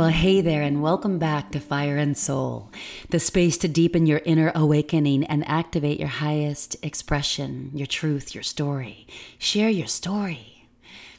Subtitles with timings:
[0.00, 2.70] Well, hey there, and welcome back to Fire and Soul,
[3.10, 8.42] the space to deepen your inner awakening and activate your highest expression, your truth, your
[8.42, 9.06] story.
[9.38, 10.49] Share your story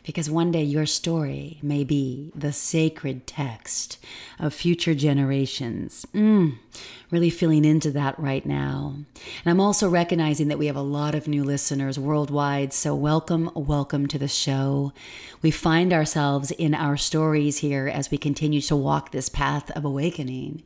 [0.04, 3.98] because one day your story may be the sacred text
[4.40, 6.06] of future generations.
[6.14, 6.58] Mm,
[7.12, 8.96] really feeling into that right now.
[8.96, 12.74] And I'm also recognizing that we have a lot of new listeners worldwide.
[12.74, 14.94] So, welcome, welcome to the show.
[15.42, 19.86] We find ourselves in our stories here as we continue to walk this path of
[19.86, 20.64] awakening.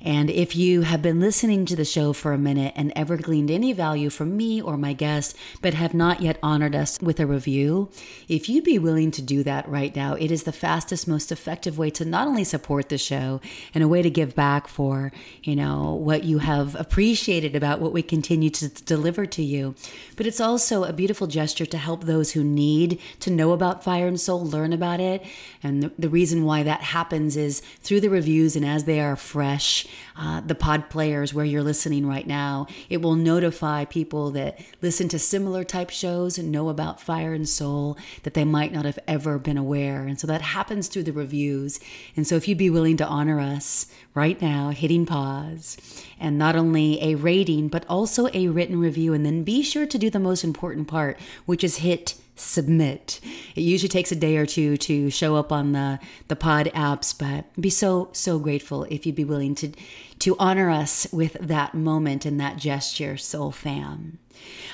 [0.00, 3.50] And if you have been listening to the show for a minute and ever gleaned
[3.50, 7.26] any value from me or my guest, but have not yet honored us with a
[7.26, 7.88] review,
[8.28, 11.78] if you'd be willing to do that right now, it is the fastest, most effective
[11.78, 13.40] way to not only support the show
[13.74, 17.92] and a way to give back for, you know, what you have appreciated about what
[17.92, 19.74] we continue to deliver to you,
[20.16, 24.06] but it's also a beautiful gesture to help those who need to know about Fire
[24.06, 25.24] and Soul learn about it.
[25.62, 29.16] And the, the reason why that happens is through the reviews and as they are
[29.16, 29.85] fresh
[30.16, 32.66] uh, the pod players where you're listening right now.
[32.88, 37.48] It will notify people that listen to similar type shows and know about Fire and
[37.48, 40.02] Soul that they might not have ever been aware.
[40.02, 41.80] And so that happens through the reviews.
[42.16, 45.76] And so if you'd be willing to honor us right now, hitting pause,
[46.18, 49.98] and not only a rating, but also a written review, and then be sure to
[49.98, 53.20] do the most important part, which is hit submit.
[53.54, 55.98] It usually takes a day or two to show up on the
[56.28, 59.72] the pod apps, but be so so grateful if you'd be willing to
[60.20, 64.18] to honor us with that moment and that gesture, soul fam.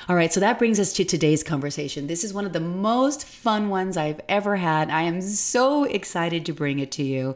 [0.07, 2.07] All right, so that brings us to today's conversation.
[2.07, 4.89] This is one of the most fun ones I've ever had.
[4.89, 7.35] I am so excited to bring it to you.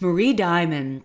[0.00, 1.02] Marie Diamond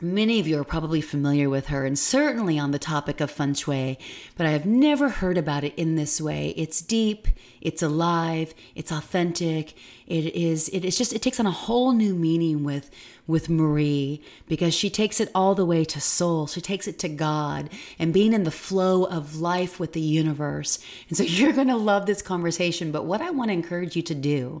[0.00, 3.54] Many of you are probably familiar with her and certainly on the topic of feng
[3.54, 3.98] shui,
[4.36, 6.52] but I have never heard about it in this way.
[6.54, 7.26] It's deep,
[7.62, 9.74] it's alive, it's authentic.
[10.06, 12.90] It is it is just it takes on a whole new meaning with
[13.26, 16.46] with Marie because she takes it all the way to soul.
[16.46, 20.78] She takes it to God and being in the flow of life with the universe.
[21.08, 24.02] And so you're going to love this conversation, but what I want to encourage you
[24.02, 24.60] to do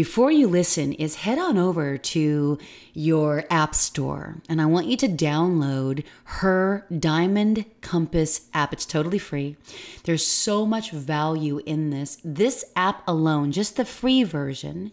[0.00, 2.56] before you listen is head on over to
[2.94, 6.04] your app store and I want you to download
[6.40, 8.72] her Diamond Compass app.
[8.72, 9.58] It's totally free.
[10.04, 12.16] There's so much value in this.
[12.24, 14.90] This app alone, just the free version,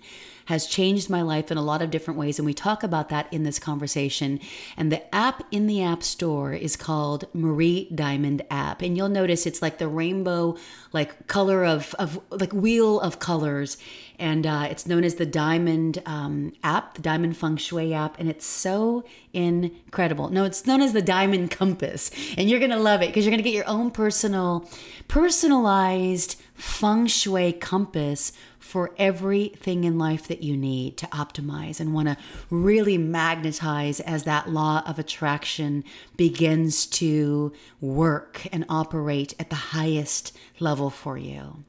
[0.47, 2.39] has changed my life in a lot of different ways.
[2.39, 4.39] And we talk about that in this conversation.
[4.77, 8.81] And the app in the App Store is called Marie Diamond app.
[8.81, 10.55] And you'll notice it's like the rainbow,
[10.93, 13.77] like color of, of like wheel of colors.
[14.19, 18.17] And uh, it's known as the Diamond um, app, the Diamond Feng Shui app.
[18.17, 19.03] And it's so
[19.33, 20.29] incredible.
[20.29, 22.09] No, it's known as the Diamond Compass.
[22.37, 24.69] And you're going to love it because you're going to get your own personal,
[25.09, 28.31] personalized feng shui compass
[28.67, 32.17] for everything in life that you need to optimize and want to
[32.49, 35.83] really magnetize as that law of attraction
[36.17, 41.63] begins to work and operate at the highest level for you.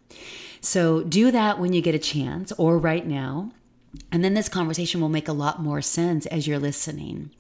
[0.60, 3.52] So do that when you get a chance or right now.
[4.10, 7.30] And then this conversation will make a lot more sense as you're listening.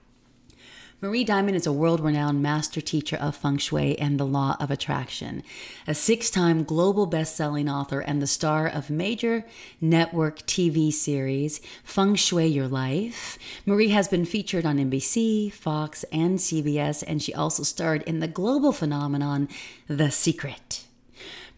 [1.00, 4.68] Marie Diamond is a world renowned master teacher of feng shui and the law of
[4.68, 5.44] attraction,
[5.86, 9.44] a six time global best selling author, and the star of major
[9.80, 13.38] network TV series Feng Shui Your Life.
[13.64, 18.26] Marie has been featured on NBC, Fox, and CBS, and she also starred in the
[18.26, 19.48] global phenomenon
[19.86, 20.87] The Secret.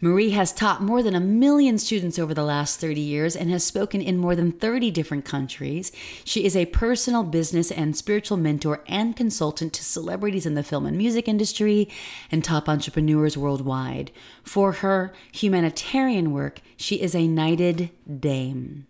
[0.03, 3.63] Marie has taught more than a million students over the last 30 years and has
[3.63, 5.91] spoken in more than 30 different countries.
[6.23, 10.87] She is a personal business and spiritual mentor and consultant to celebrities in the film
[10.87, 11.87] and music industry
[12.31, 14.09] and top entrepreneurs worldwide.
[14.43, 18.87] For her humanitarian work, she is a knighted dame.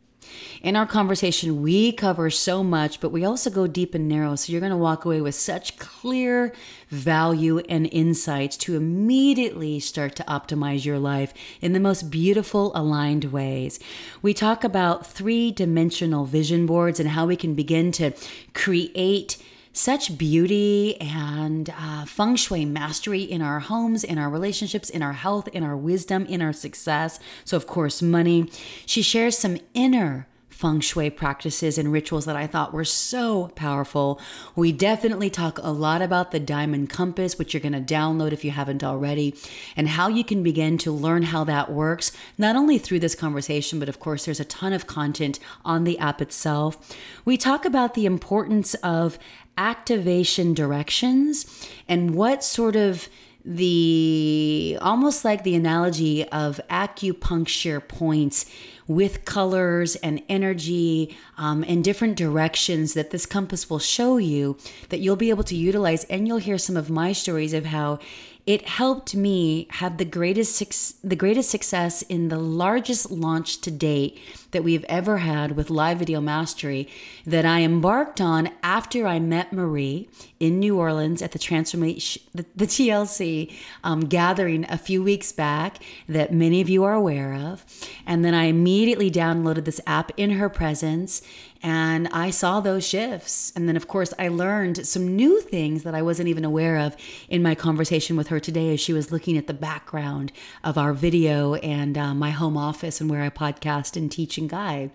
[0.62, 4.36] In our conversation, we cover so much, but we also go deep and narrow.
[4.36, 6.53] So you're going to walk away with such clear
[6.90, 13.25] value and insights to immediately start to optimize your life in the most beautiful, aligned
[13.25, 13.80] ways.
[14.22, 18.12] We talk about three dimensional vision boards and how we can begin to
[18.54, 19.38] create
[19.73, 25.13] such beauty and uh, feng shui mastery in our homes, in our relationships, in our
[25.13, 27.19] health, in our wisdom, in our success.
[27.45, 28.50] So, of course, money.
[28.85, 30.27] She shares some inner
[30.62, 34.21] feng shui practices and rituals that I thought were so powerful.
[34.56, 38.45] We definitely talk a lot about the diamond compass, which you're going to download if
[38.45, 39.35] you haven't already,
[39.75, 43.79] and how you can begin to learn how that works, not only through this conversation,
[43.79, 46.95] but of course, there's a ton of content on the app itself.
[47.25, 49.18] We talk about the importance of
[49.57, 51.45] activation directions
[51.88, 53.09] and what sort of
[53.44, 58.45] the almost like the analogy of acupuncture points
[58.88, 64.57] with colors and energy um, in different directions that this compass will show you
[64.89, 66.04] that you'll be able to utilize.
[66.06, 68.00] And you'll hear some of my stories of how
[68.48, 74.20] it helped me have the greatest the greatest success in the largest launch to date
[74.52, 76.88] that we've ever had with live video mastery
[77.26, 80.10] that I embarked on after I met Marie
[80.40, 83.54] in New Orleans at the transformation the, the TLC
[83.84, 85.78] um, gathering a few weeks back
[86.08, 87.66] that many of you are aware of.
[88.06, 91.22] And then I immediately downloaded this app in her presence
[91.63, 93.54] and I saw those shifts.
[93.56, 96.96] And then, of course, I learned some new things that I wasn't even aware of
[97.30, 100.31] in my conversation with her today as she was looking at the background
[100.63, 104.50] of our video and uh, my home office and where I podcast and teach and
[104.50, 104.92] guide.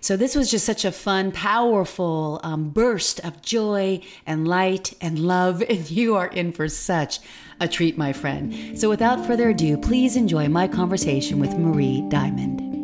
[0.00, 5.18] So, this was just such a fun, powerful um, burst of joy and light and
[5.18, 5.62] love.
[5.72, 7.18] And you are in for such
[7.58, 8.78] a treat, my friend.
[8.78, 12.81] So, without further ado, please enjoy my conversation with Marie Diamond.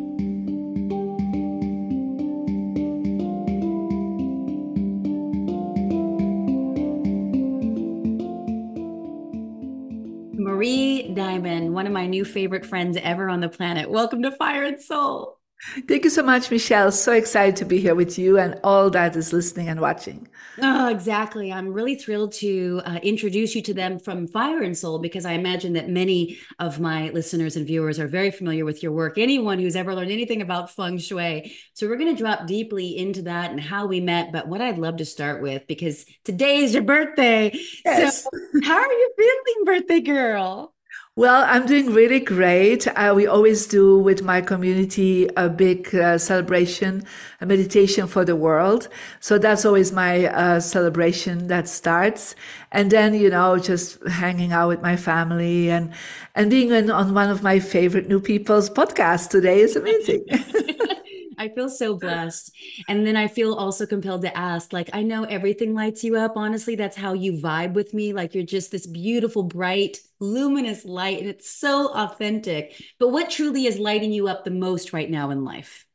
[11.19, 13.91] Diamond, one of my new favorite friends ever on the planet.
[13.91, 15.37] Welcome to Fire and Soul.
[15.85, 16.93] Thank you so much, Michelle.
[16.93, 20.29] So excited to be here with you and all that is listening and watching.
[20.61, 21.51] Oh, exactly.
[21.51, 25.33] I'm really thrilled to uh, introduce you to them from Fire and Soul because I
[25.33, 29.17] imagine that many of my listeners and viewers are very familiar with your work.
[29.17, 31.53] Anyone who's ever learned anything about feng shui.
[31.73, 34.31] So we're going to drop deeply into that and how we met.
[34.31, 37.51] But what I'd love to start with, because today is your birthday.
[37.83, 38.23] Yes.
[38.23, 38.29] So
[38.63, 40.73] how are you feeling, birthday girl?
[41.15, 42.87] Well, I'm doing really great.
[42.87, 47.03] Uh, we always do with my community a big uh, celebration,
[47.41, 48.87] a meditation for the world.
[49.19, 52.35] So that's always my uh, celebration that starts.
[52.71, 55.93] And then, you know, just hanging out with my family and,
[56.35, 60.23] and being in, on one of my favorite new people's podcasts today is amazing.
[61.39, 62.51] I feel so blessed.
[62.89, 66.33] And then I feel also compelled to ask, like, I know everything lights you up.
[66.35, 68.11] Honestly, that's how you vibe with me.
[68.11, 72.75] Like, you're just this beautiful, bright, luminous light, and it's so authentic.
[72.99, 75.85] But what truly is lighting you up the most right now in life?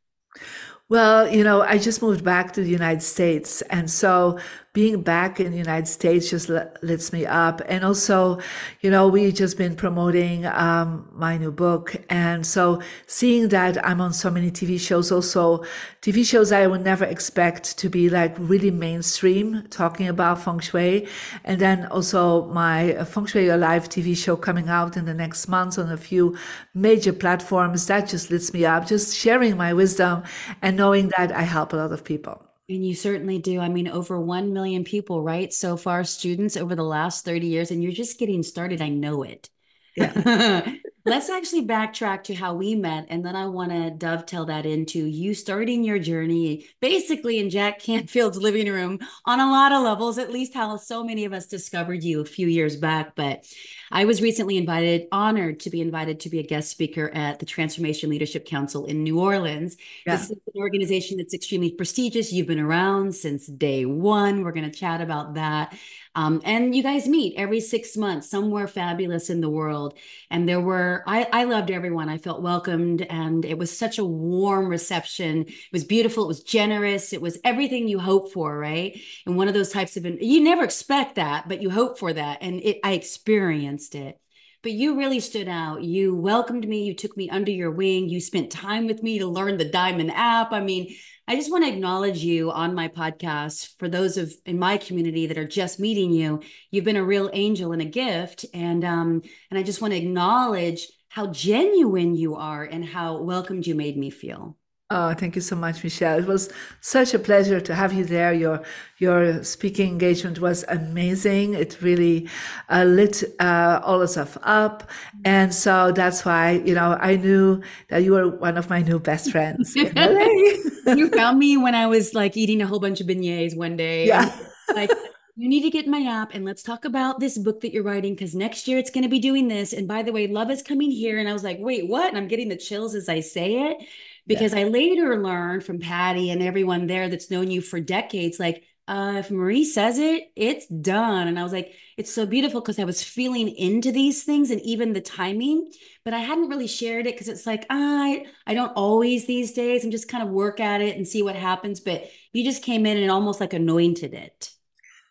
[0.88, 3.62] Well, you know, I just moved back to the United States.
[3.62, 4.38] And so
[4.74, 6.48] being back in the United States just
[6.82, 7.62] lifts me up.
[7.68, 8.40] And also,
[8.80, 11.94] you know, we just been promoting um, my new book.
[12.10, 15.62] And so seeing that I'm on so many TV shows, also
[16.02, 21.06] TV shows I would never expect to be like really mainstream talking about feng shui.
[21.44, 25.78] And then also my Feng Shui Alive TV show coming out in the next months
[25.78, 26.36] on a few
[26.74, 27.86] major platforms.
[27.86, 30.24] That just lifts me up, just sharing my wisdom
[30.62, 32.42] and knowing that I help a lot of people.
[32.68, 33.60] And you certainly do.
[33.60, 35.52] I mean, over 1 million people, right?
[35.52, 38.80] So far, students over the last 30 years, and you're just getting started.
[38.80, 39.50] I know it.
[39.96, 40.72] Yeah.
[41.06, 43.06] Let's actually backtrack to how we met.
[43.10, 47.78] And then I want to dovetail that into you starting your journey basically in Jack
[47.80, 51.46] Canfield's living room on a lot of levels, at least how so many of us
[51.46, 53.14] discovered you a few years back.
[53.16, 53.44] But
[53.94, 57.46] I was recently invited, honored to be invited to be a guest speaker at the
[57.46, 59.76] Transformation Leadership Council in New Orleans.
[60.04, 60.16] Yeah.
[60.16, 62.32] This is an organization that's extremely prestigious.
[62.32, 64.42] You've been around since day one.
[64.42, 65.78] We're going to chat about that.
[66.14, 69.98] Um, and you guys meet every six months somewhere fabulous in the world.
[70.30, 72.08] And there were, I, I loved everyone.
[72.08, 75.42] I felt welcomed and it was such a warm reception.
[75.48, 76.24] It was beautiful.
[76.24, 77.12] It was generous.
[77.12, 79.00] It was everything you hope for, right?
[79.26, 82.38] And one of those types of, you never expect that, but you hope for that.
[82.40, 84.18] And it, I experienced it
[84.64, 85.82] but you really stood out.
[85.84, 89.26] You welcomed me, you took me under your wing, you spent time with me to
[89.26, 90.52] learn the Diamond app.
[90.52, 93.78] I mean, I just want to acknowledge you on my podcast.
[93.78, 97.30] For those of in my community that are just meeting you, you've been a real
[97.32, 102.34] angel and a gift, and um, and I just want to acknowledge how genuine you
[102.34, 104.58] are and how welcomed you made me feel.
[104.96, 106.20] Oh, thank you so much, Michelle.
[106.20, 108.32] It was such a pleasure to have you there.
[108.32, 108.62] Your
[108.98, 111.54] your speaking engagement was amazing.
[111.54, 112.28] It really
[112.68, 114.88] uh, lit uh, all of us up,
[115.24, 119.00] and so that's why you know I knew that you were one of my new
[119.00, 123.56] best friends you found me when I was like eating a whole bunch of beignets
[123.56, 124.06] one day.
[124.06, 124.30] Yeah,
[124.76, 124.92] like
[125.34, 128.14] you need to get my app and let's talk about this book that you're writing
[128.14, 129.72] because next year it's going to be doing this.
[129.72, 131.18] And by the way, love is coming here.
[131.18, 132.08] And I was like, wait, what?
[132.08, 133.78] And I'm getting the chills as I say it
[134.26, 134.60] because yeah.
[134.60, 139.16] I later learned from Patty and everyone there that's known you for decades, like, uh,
[139.18, 141.26] if Marie says it, it's done.
[141.26, 144.60] And I was like, it's so beautiful because I was feeling into these things and
[144.60, 145.72] even the timing,
[146.04, 149.84] but I hadn't really shared it because it's like, I I don't always these days.
[149.84, 151.80] I'm just kind of work at it and see what happens.
[151.80, 154.50] But you just came in and almost like anointed it.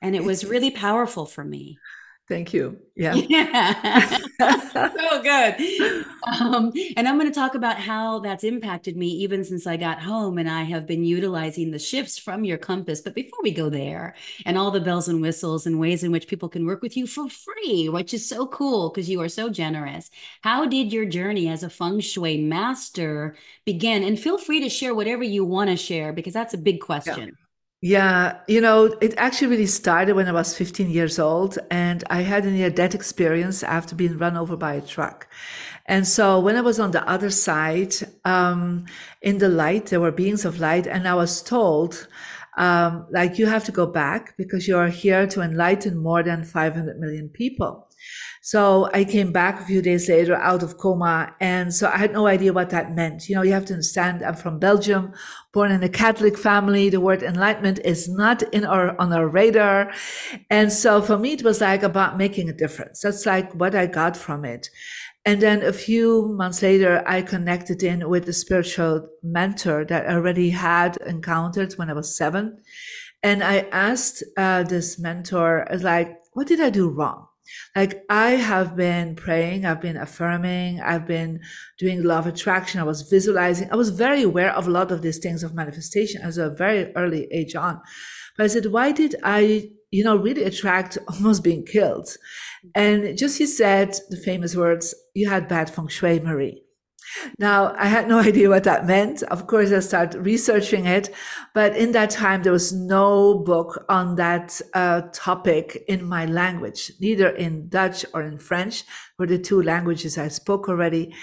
[0.04, 1.80] And it was really powerful for me.
[2.30, 2.80] Thank you.
[2.96, 3.16] Yeah.
[3.16, 4.18] Yeah.
[4.40, 6.06] so good.
[6.40, 10.02] Um, and I'm going to talk about how that's impacted me even since I got
[10.02, 10.38] home.
[10.38, 13.02] And I have been utilizing the shifts from your compass.
[13.02, 14.16] But before we go there,
[14.46, 17.08] and all the bells and whistles and ways in which people can work with you
[17.08, 20.10] for free, which is so cool because you are so generous.
[20.42, 24.02] How did your journey as a feng shui master begin?
[24.04, 27.28] And feel free to share whatever you want to share because that's a big question.
[27.38, 27.43] Yeah.
[27.86, 32.22] Yeah, you know, it actually really started when I was 15 years old and I
[32.22, 35.28] had a near death experience after being run over by a truck.
[35.86, 38.86] And so when I was on the other side, um,
[39.22, 42.08] in the light, there were beings of light, and I was told,
[42.58, 46.46] um, like, you have to go back because you are here to enlighten more than
[46.46, 47.90] 500 million people.
[48.46, 51.34] So I came back a few days later out of coma.
[51.40, 53.30] And so I had no idea what that meant.
[53.30, 55.14] You know, you have to understand I'm from Belgium,
[55.54, 56.90] born in a Catholic family.
[56.90, 59.94] The word enlightenment is not in our, on our radar.
[60.50, 63.00] And so for me, it was like about making a difference.
[63.00, 64.70] That's like what I got from it.
[65.24, 70.16] And then a few months later, I connected in with a spiritual mentor that I
[70.16, 72.62] already had encountered when I was seven.
[73.24, 77.28] And I asked uh, this mentor, like, what did I do wrong?
[77.76, 81.42] Like I have been praying, I've been affirming, I've been
[81.78, 85.02] doing law of attraction, I was visualizing, I was very aware of a lot of
[85.02, 87.82] these things of manifestation as a very early age on.
[88.38, 92.10] But I said, why did I, you know, really attract almost being killed?
[92.76, 96.63] And just he said the famous words, you had bad feng shui, Marie.
[97.40, 99.24] Now, I had no idea what that meant.
[99.24, 101.10] Of course, I started researching it,
[101.54, 106.92] but in that time, there was no book on that uh, topic in my language,
[107.00, 108.84] neither in Dutch or in French,
[109.18, 111.14] were the two languages I spoke already.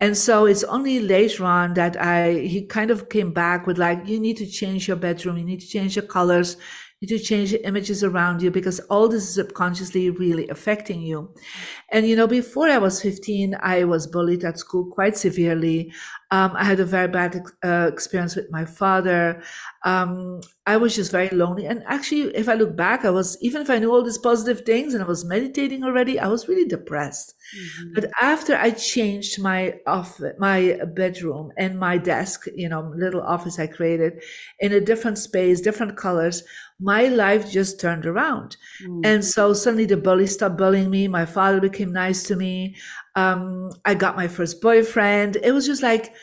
[0.00, 4.06] And so it's only later on that I, he kind of came back with like,
[4.06, 6.56] you need to change your bedroom, you need to change your colors,
[7.00, 11.00] you need to change the images around you because all this is subconsciously really affecting
[11.00, 11.32] you.
[11.90, 15.92] And, you know, before I was 15, I was bullied at school quite severely.
[16.30, 19.42] Um, I had a very bad uh, experience with my father.
[19.84, 21.64] Um, I was just very lonely.
[21.66, 24.66] And actually, if I look back, I was, even if I knew all these positive
[24.66, 27.34] things and I was meditating already, I was really depressed.
[27.56, 27.94] Mm-hmm.
[27.94, 33.58] But after I changed my office, my bedroom and my desk, you know, little office
[33.58, 34.22] I created
[34.60, 36.42] in a different space, different colors,
[36.80, 38.56] my life just turned around.
[38.84, 39.00] Mm.
[39.04, 41.08] And so suddenly the bully stopped bullying me.
[41.08, 42.76] My father became nice to me.
[43.18, 45.36] Um, I got my first boyfriend.
[45.42, 46.14] It was just like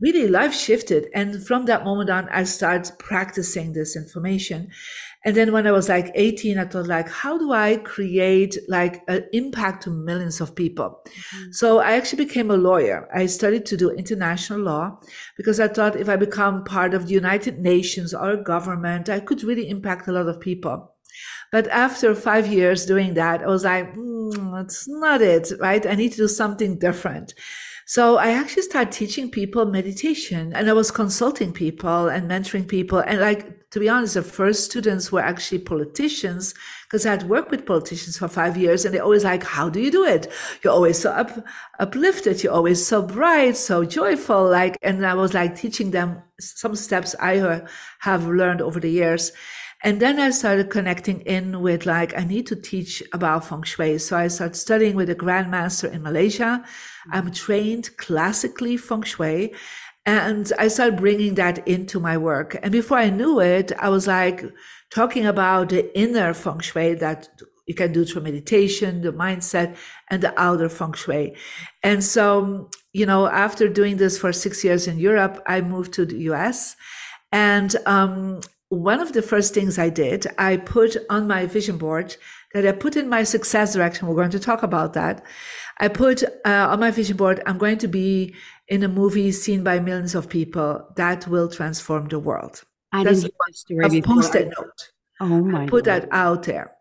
[0.00, 1.08] really life shifted.
[1.14, 4.68] And from that moment on, I started practicing this information.
[5.24, 9.02] And then when I was like 18, I thought like, how do I create like
[9.06, 11.00] an impact to millions of people?
[11.06, 11.52] Mm-hmm.
[11.52, 13.08] So I actually became a lawyer.
[13.14, 14.98] I studied to do international law
[15.36, 19.44] because I thought if I become part of the United Nations or government, I could
[19.44, 20.91] really impact a lot of people.
[21.50, 25.86] But after five years doing that, I was like, mm, that's not it, right?
[25.86, 27.34] I need to do something different.
[27.84, 33.00] So I actually started teaching people meditation and I was consulting people and mentoring people.
[33.00, 36.54] And like, to be honest, the first students were actually politicians
[36.84, 39.80] because I had worked with politicians for five years and they're always like, how do
[39.80, 40.30] you do it?
[40.62, 41.44] You're always so up,
[41.80, 42.42] uplifted.
[42.42, 44.48] You're always so bright, so joyful.
[44.48, 47.62] Like, and I was like teaching them some steps I
[47.98, 49.32] have learned over the years.
[49.82, 53.98] And then I started connecting in with like, I need to teach about feng shui.
[53.98, 56.64] So I started studying with a grandmaster in Malaysia.
[57.10, 59.54] I'm trained classically feng shui.
[60.06, 62.56] And I started bringing that into my work.
[62.62, 64.44] And before I knew it, I was like
[64.90, 67.28] talking about the inner feng shui that
[67.66, 69.76] you can do through meditation, the mindset,
[70.10, 71.36] and the outer feng shui.
[71.82, 76.04] And so, you know, after doing this for six years in Europe, I moved to
[76.04, 76.76] the US.
[77.30, 78.40] And um,
[78.72, 82.16] one of the first things I did, I put on my vision board
[82.54, 84.08] that I put in my success direction.
[84.08, 85.22] We're going to talk about that.
[85.78, 88.34] I put uh, on my vision board, I'm going to be
[88.68, 92.62] in a movie seen by millions of people that will transform the world.
[92.92, 94.90] I That's didn't a post-it note.
[95.20, 95.64] Oh my!
[95.64, 96.02] I put God.
[96.02, 96.72] that out there,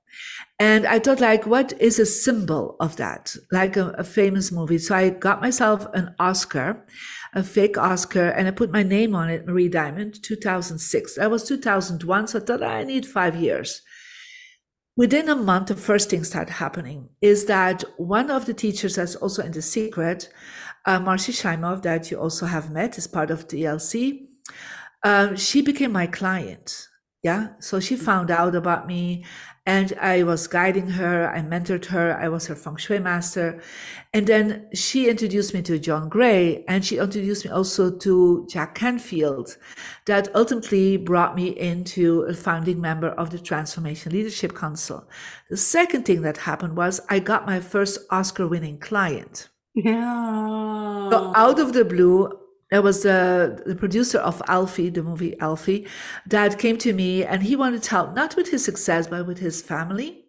[0.60, 3.36] and I thought, like, what is a symbol of that?
[3.52, 4.78] Like a, a famous movie.
[4.78, 6.86] So I got myself an Oscar
[7.34, 11.16] a fake Oscar and I put my name on it, Marie Diamond, 2006.
[11.16, 13.82] That was 2001, so I thought I need five years.
[14.98, 19.16] Within a month, the first thing started happening is that one of the teachers that's
[19.16, 20.30] also in The Secret,
[20.86, 24.28] uh, Marcy Shimoff, that you also have met as part of TLC,
[25.04, 26.88] um, she became my client.
[27.24, 27.50] Yeah.
[27.60, 28.00] So she mm.
[28.00, 29.24] found out about me
[29.66, 31.32] and I was guiding her.
[31.32, 32.18] I mentored her.
[32.20, 33.62] I was her feng shui master.
[34.12, 38.74] And then she introduced me to John Gray and she introduced me also to Jack
[38.74, 39.58] Canfield
[40.08, 45.08] that ultimately brought me into a founding member of the Transformation Leadership Council.
[45.52, 49.50] The second thing that happened was I got my first Oscar winning client.
[49.76, 51.10] Yeah.
[51.12, 52.41] So out of the blue,
[52.72, 55.86] there was the, the producer of Alfie, the movie Alfie,
[56.26, 59.62] that came to me and he wanted help, not with his success, but with his
[59.62, 60.24] family.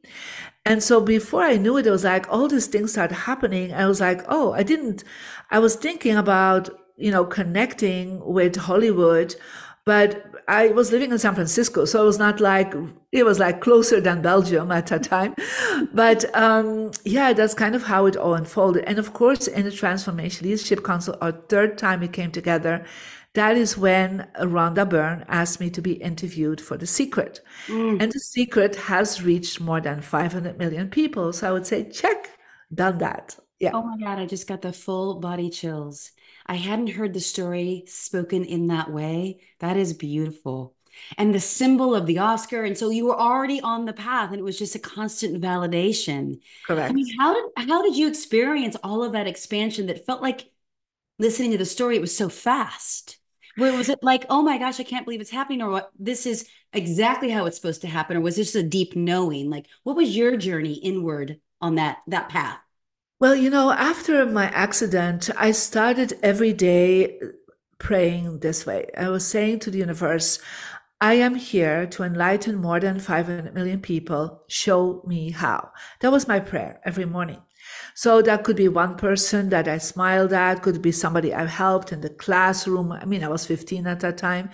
[0.66, 3.72] And so before I knew it, it was like all these things started happening.
[3.72, 5.04] I was like, oh, I didn't,
[5.50, 9.36] I was thinking about, you know, connecting with Hollywood,
[9.84, 12.74] but I was living in San Francisco, so it was not like
[13.10, 15.34] it was like closer than Belgium at that time.
[15.92, 18.84] but um, yeah, that's kind of how it all unfolded.
[18.84, 22.84] And of course, in the Transformation Leadership Council, our third time we came together,
[23.34, 27.40] that is when Rhonda Byrne asked me to be interviewed for The Secret.
[27.66, 28.02] Mm.
[28.02, 31.32] And The Secret has reached more than 500 million people.
[31.32, 32.30] So I would say, check,
[32.72, 33.38] done that.
[33.58, 33.70] Yeah.
[33.74, 36.10] Oh my God, I just got the full body chills.
[36.46, 39.40] I hadn't heard the story spoken in that way.
[39.60, 40.74] That is beautiful.
[41.16, 42.64] And the symbol of the Oscar.
[42.64, 46.40] And so you were already on the path and it was just a constant validation.
[46.66, 46.90] Correct.
[46.90, 50.50] I mean, how did how did you experience all of that expansion that felt like
[51.18, 53.18] listening to the story, it was so fast?
[53.56, 56.24] Where was it like, oh my gosh, I can't believe it's happening, or what this
[56.24, 59.50] is exactly how it's supposed to happen, or was this a deep knowing?
[59.50, 62.58] Like, what was your journey inward on that that path?
[63.22, 67.20] Well, you know, after my accident, I started every day
[67.78, 68.90] praying this way.
[68.98, 70.40] I was saying to the universe,
[71.00, 74.42] I am here to enlighten more than 500 million people.
[74.48, 75.70] Show me how.
[76.00, 77.40] That was my prayer every morning.
[77.94, 81.92] So that could be one person that I smiled at, could be somebody I helped
[81.92, 82.90] in the classroom.
[82.90, 84.50] I mean, I was 15 at that time.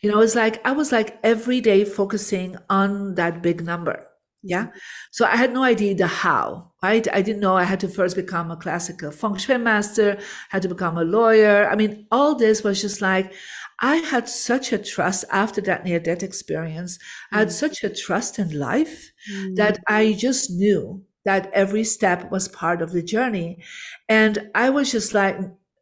[0.00, 4.06] You know, it's like I was like every day focusing on that big number.
[4.42, 4.68] Yeah.
[5.12, 7.06] So I had no idea the how, right?
[7.12, 10.18] I didn't know I had to first become a classical feng shui master,
[10.48, 11.68] had to become a lawyer.
[11.70, 13.32] I mean, all this was just like,
[13.80, 16.98] I had such a trust after that near death experience.
[16.98, 17.36] Mm.
[17.36, 17.52] I had mm.
[17.52, 19.54] such a trust in life mm.
[19.56, 23.62] that I just knew that every step was part of the journey.
[24.08, 25.36] And I was just like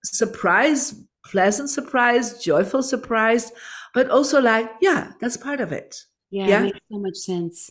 [0.05, 3.53] surprised, pleasant surprise, joyful surprise,
[3.95, 5.97] but also like, yeah, that's part of it.
[6.31, 6.61] Yeah, yeah?
[6.61, 7.71] it makes so much sense.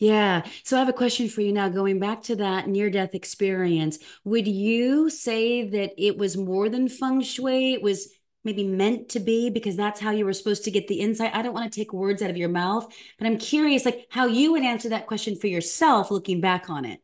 [0.00, 0.46] Yeah.
[0.64, 1.68] So I have a question for you now.
[1.68, 6.88] Going back to that near death experience, would you say that it was more than
[6.88, 7.74] feng shui?
[7.74, 8.08] It was
[8.42, 11.34] maybe meant to be because that's how you were supposed to get the insight.
[11.34, 14.24] I don't want to take words out of your mouth, but I'm curious like how
[14.26, 17.00] you would answer that question for yourself looking back on it.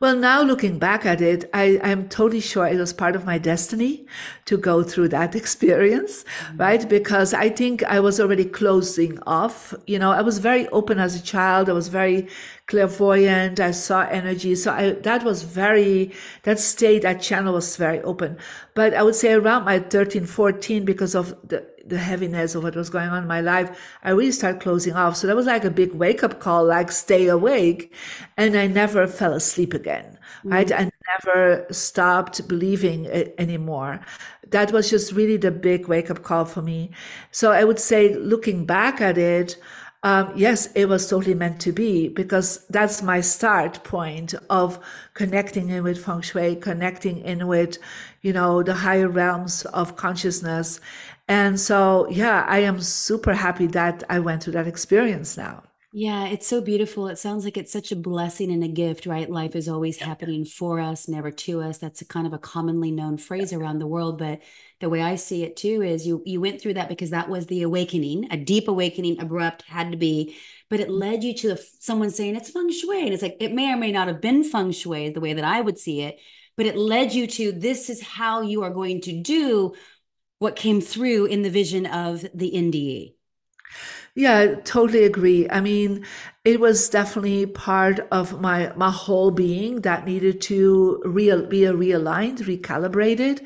[0.00, 3.36] Well, now looking back at it, I, am totally sure it was part of my
[3.36, 4.06] destiny
[4.44, 6.56] to go through that experience, mm-hmm.
[6.56, 6.88] right?
[6.88, 9.74] Because I think I was already closing off.
[9.86, 11.68] You know, I was very open as a child.
[11.68, 12.28] I was very
[12.68, 13.58] clairvoyant.
[13.58, 14.54] I saw energy.
[14.54, 16.12] So I, that was very,
[16.44, 18.36] that state, that channel was very open.
[18.74, 22.76] But I would say around my 13, 14, because of the, the heaviness of what
[22.76, 25.16] was going on in my life, I really started closing off.
[25.16, 27.92] So that was like a big wake up call, like stay awake.
[28.36, 30.52] And I never fell asleep again, mm-hmm.
[30.52, 30.72] right?
[30.72, 30.90] I
[31.24, 34.00] never stopped believing it anymore.
[34.48, 36.90] That was just really the big wake up call for me.
[37.30, 39.56] So I would say looking back at it,
[40.04, 44.78] um, yes, it was totally meant to be because that's my start point of
[45.14, 47.78] connecting in with feng shui, connecting in with,
[48.22, 50.80] you know, the higher realms of consciousness
[51.28, 55.62] and so, yeah, I am super happy that I went through that experience now.
[55.90, 57.08] Yeah, it's so beautiful.
[57.08, 59.28] It sounds like it's such a blessing and a gift, right?
[59.28, 61.78] Life is always happening for us, never to us.
[61.78, 64.40] That's a kind of a commonly known phrase around the world, but
[64.80, 67.46] the way I see it too is you you went through that because that was
[67.46, 70.36] the awakening, a deep awakening, abrupt had to be,
[70.68, 70.98] but it mm-hmm.
[70.98, 73.90] led you to someone saying it's feng shui, and it's like it may or may
[73.90, 76.18] not have been feng shui the way that I would see it,
[76.56, 79.74] but it led you to this is how you are going to do
[80.38, 83.14] what came through in the vision of the NDE.
[84.14, 85.48] Yeah, totally agree.
[85.48, 86.04] I mean,
[86.48, 92.38] it was definitely part of my my whole being that needed to real be realigned,
[92.38, 93.44] recalibrated,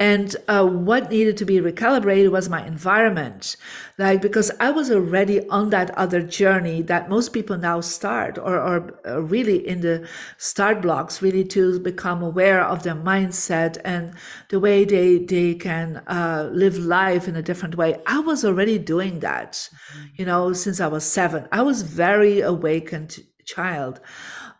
[0.00, 3.56] and uh, what needed to be recalibrated was my environment,
[3.98, 8.58] like because I was already on that other journey that most people now start or
[8.58, 14.12] are really in the start blocks, really to become aware of their mindset and
[14.48, 17.96] the way they they can uh, live life in a different way.
[18.06, 20.06] I was already doing that, mm-hmm.
[20.16, 21.46] you know, since I was seven.
[21.52, 24.00] I was very awakened child.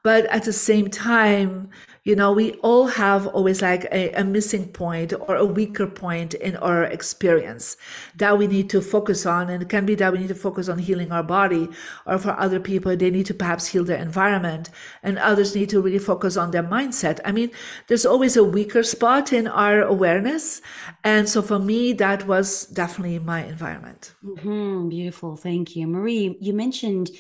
[0.02, 1.70] But at the same time,
[2.04, 6.32] you know, we all have always like a, a, missing point or a weaker point
[6.32, 7.76] in our experience
[8.16, 9.50] that we need to focus on.
[9.50, 11.68] And it can be that we need to focus on healing our body,
[12.06, 14.70] or for other people, they need to perhaps heal their environment,
[15.02, 17.20] and others need to really focus on their mindset.
[17.22, 17.50] I mean,
[17.88, 20.62] there's always a weaker spot in our awareness.
[21.04, 24.14] And so for me, that was definitely my environment.
[24.24, 24.88] Mm-hmm.
[24.88, 25.36] Beautiful.
[25.36, 25.86] Thank you.
[25.86, 27.10] Marie, you mentioned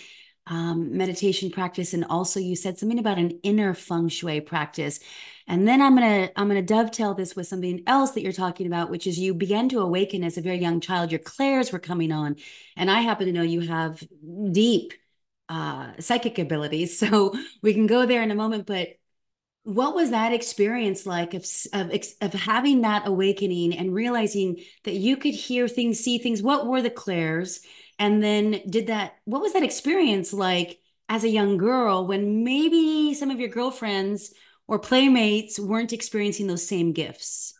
[0.50, 5.00] um, meditation practice, and also you said something about an inner feng shui practice.
[5.46, 8.90] And then I'm gonna I'm gonna dovetail this with something else that you're talking about,
[8.90, 11.12] which is you began to awaken as a very young child.
[11.12, 12.36] Your clairs were coming on,
[12.76, 14.02] and I happen to know you have
[14.52, 14.92] deep
[15.48, 18.66] uh, psychic abilities, so we can go there in a moment.
[18.66, 18.90] But
[19.64, 25.16] what was that experience like of, of of having that awakening and realizing that you
[25.16, 26.42] could hear things, see things?
[26.42, 27.60] What were the clairs?
[28.00, 33.14] And then did that, what was that experience like as a young girl when maybe
[33.14, 34.32] some of your girlfriends
[34.66, 37.54] or playmates weren't experiencing those same gifts?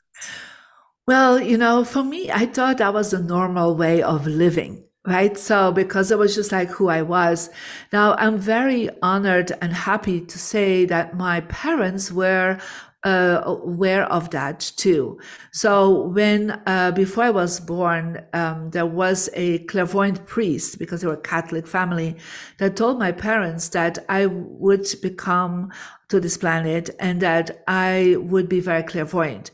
[1.07, 5.39] Well, you know, for me, I thought that was a normal way of living right?
[5.39, 7.51] So because it was just like who I was.
[7.93, 12.59] Now I'm very honored and happy to say that my parents were
[13.05, 15.19] uh, aware of that too.
[15.53, 21.07] So when uh, before I was born, um, there was a clairvoyant priest because they
[21.07, 22.17] were a Catholic family
[22.59, 25.73] that told my parents that I would become
[26.09, 29.51] to this planet and that I would be very clairvoyant.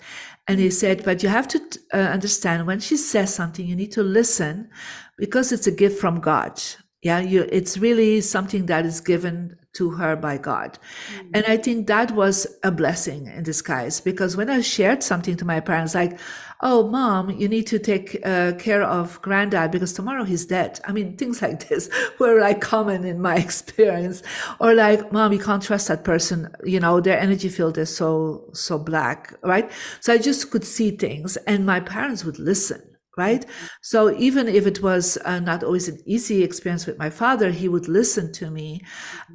[0.48, 1.60] And he said, but you have to
[1.92, 4.70] uh, understand when she says something, you need to listen
[5.18, 6.62] because it's a gift from God.
[7.02, 10.78] Yeah, you, it's really something that is given to her by God.
[11.14, 11.30] Mm-hmm.
[11.34, 15.44] And I think that was a blessing in disguise because when I shared something to
[15.44, 16.18] my parents, like,
[16.62, 20.80] oh, mom, you need to take uh, care of granddad because tomorrow he's dead.
[20.86, 24.22] I mean, things like this were like common in my experience.
[24.60, 26.54] Or like, mom, you can't trust that person.
[26.64, 29.70] You know, their energy field is so, so black, right?
[30.00, 33.46] So I just could see things and my parents would listen right?
[33.80, 37.68] So even if it was uh, not always an easy experience with my father, he
[37.68, 38.82] would listen to me.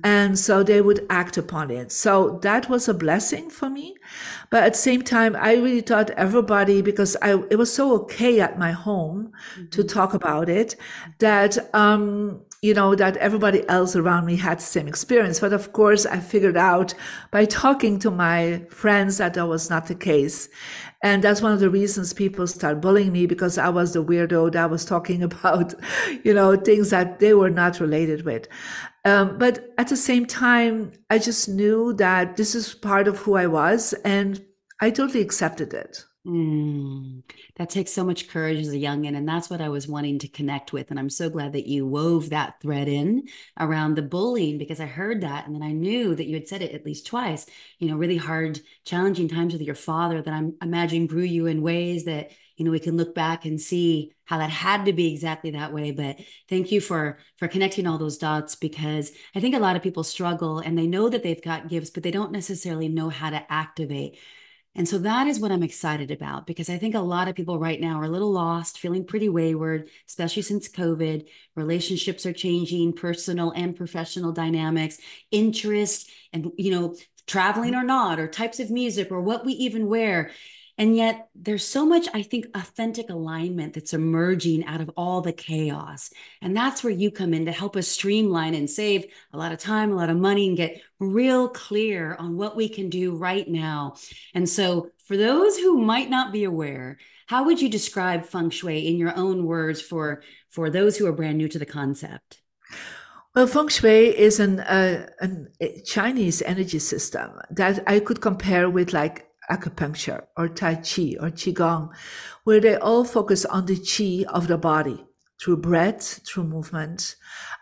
[0.04, 1.92] And so they would act upon it.
[1.92, 3.96] So that was a blessing for me.
[4.50, 8.40] But at the same time, I really taught everybody, because I, it was so okay
[8.40, 9.70] at my home mm-hmm.
[9.70, 10.76] to talk about it,
[11.20, 15.40] that, um, you know, that everybody else around me had the same experience.
[15.40, 16.94] But of course, I figured out
[17.32, 20.48] by talking to my friends that that was not the case.
[21.02, 24.52] And that's one of the reasons people start bullying me because I was the weirdo
[24.52, 25.74] that was talking about,
[26.24, 28.48] you know, things that they were not related with.
[29.06, 33.34] Um, but at the same time, I just knew that this is part of who
[33.34, 34.40] I was and
[34.80, 36.06] I totally accepted it.
[36.28, 37.24] Mm,
[37.56, 40.28] that takes so much courage as a youngin, and that's what I was wanting to
[40.28, 40.90] connect with.
[40.90, 43.28] And I'm so glad that you wove that thread in
[43.60, 46.62] around the bullying because I heard that, and then I knew that you had said
[46.62, 47.46] it at least twice.
[47.80, 51.62] You know, really hard, challenging times with your father that I'm imagining grew you in
[51.62, 55.12] ways that you know we can look back and see how that had to be
[55.12, 55.92] exactly that way.
[55.92, 59.84] But thank you for for connecting all those dots because I think a lot of
[59.84, 63.30] people struggle and they know that they've got gifts, but they don't necessarily know how
[63.30, 64.18] to activate
[64.74, 67.60] and so that is what I'm excited about because I think a lot of people
[67.60, 71.28] right now are a little lost, feeling pretty wayward, especially since COVID.
[71.56, 74.98] Relationships are changing, personal and professional dynamics,
[75.30, 76.96] interest, and, you know,
[77.28, 80.32] traveling or not, or types of music, or what we even wear.
[80.78, 85.34] And yet there's so much, I think, authentic alignment that's emerging out of all the
[85.34, 86.12] chaos.
[86.42, 89.60] And that's where you come in to help us streamline and save a lot of
[89.60, 93.48] time, a lot of money, and get real clear on what we can do right
[93.48, 93.96] now.
[94.34, 98.88] And so, for those who might not be aware, how would you describe feng shui
[98.88, 102.42] in your own words for, for those who are brand new to the concept?
[103.36, 105.50] Well, feng shui is an, uh, an
[105.86, 111.90] Chinese energy system that I could compare with like acupuncture or Tai Chi or Qigong,
[112.44, 115.06] where they all focus on the Qi of the body
[115.42, 117.16] through breath, through movement,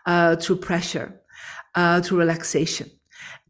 [0.06, 1.20] uh, through pressure,
[1.74, 2.90] uh, through relaxation.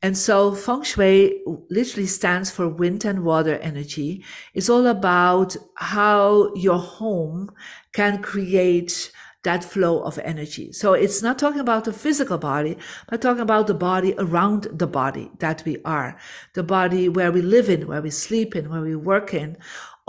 [0.02, 4.24] And so feng shui literally stands for wind and water energy.
[4.54, 7.50] It's all about how your home
[7.92, 10.70] can create that flow of energy.
[10.72, 12.76] So it's not talking about the physical body,
[13.08, 16.18] but talking about the body around the body that we are,
[16.52, 19.56] the body where we live in, where we sleep in, where we work in.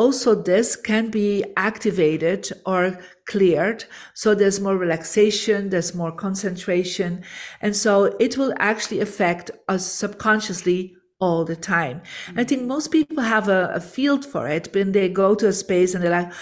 [0.02, 3.86] Also, this can be activated or cleared.
[4.16, 7.24] So there's more relaxation, there's more concentration.
[7.62, 12.02] And so it will actually affect us subconsciously all the time.
[12.36, 12.70] I think mm-hmm.
[12.70, 16.04] most people have a, a field for it when they go to a space and
[16.04, 16.34] they're like,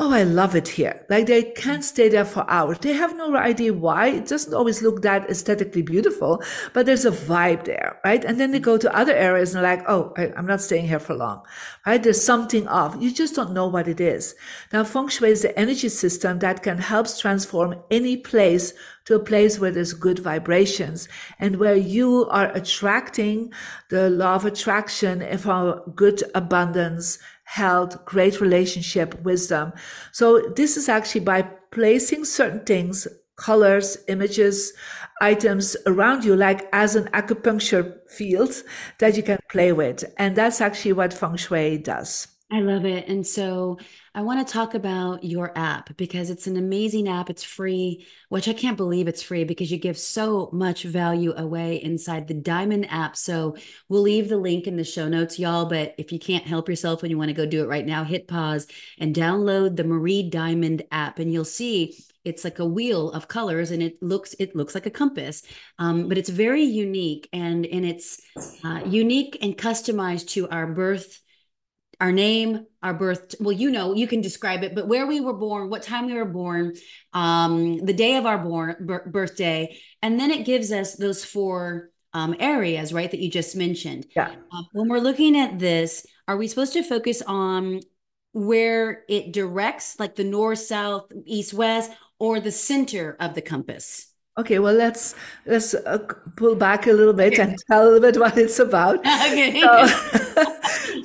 [0.00, 1.04] oh, I love it here.
[1.10, 2.78] Like they can't stay there for hours.
[2.78, 4.08] They have no idea why.
[4.08, 8.24] It doesn't always look that aesthetically beautiful, but there's a vibe there, right?
[8.24, 11.00] And then they go to other areas and like, oh, I, am not staying here
[11.00, 11.42] for long,
[11.84, 12.00] right?
[12.00, 12.96] There's something off.
[13.00, 14.36] You just don't know what it is.
[14.72, 18.72] Now, feng shui is the energy system that can help transform any place
[19.06, 21.08] to a place where there's good vibrations
[21.40, 23.50] and where you are attracting
[23.88, 29.72] the law of attraction for good abundance health, great relationship, wisdom.
[30.12, 34.74] So this is actually by placing certain things, colors, images,
[35.22, 38.54] items around you, like as an acupuncture field
[38.98, 40.04] that you can play with.
[40.18, 42.28] And that's actually what feng shui does.
[42.50, 43.08] I love it.
[43.08, 43.78] And so
[44.14, 47.28] I want to talk about your app because it's an amazing app.
[47.28, 51.82] It's free, which I can't believe it's free because you give so much value away
[51.82, 53.18] inside the Diamond app.
[53.18, 53.56] So
[53.90, 55.66] we'll leave the link in the show notes, y'all.
[55.66, 58.02] But if you can't help yourself and you want to go do it right now,
[58.02, 58.66] hit pause
[58.98, 63.70] and download the Marie Diamond app, and you'll see it's like a wheel of colors
[63.70, 65.44] and it looks it looks like a compass
[65.78, 68.20] um, but it's very unique and and it's
[68.64, 71.20] uh, unique and customized to our birth
[72.00, 73.34] our name, our birth.
[73.40, 76.14] Well, you know, you can describe it, but where we were born, what time we
[76.14, 76.74] were born,
[77.12, 82.36] um, the day of our born birthday, and then it gives us those four um,
[82.38, 84.06] areas, right, that you just mentioned.
[84.14, 84.34] Yeah.
[84.52, 87.80] Uh, when we're looking at this, are we supposed to focus on
[88.32, 94.07] where it directs, like the north, south, east, west, or the center of the compass?
[94.38, 95.98] Okay, well let's let's uh,
[96.36, 99.00] pull back a little bit and tell a little bit what it's about.
[99.28, 99.60] Okay.
[99.60, 99.68] So,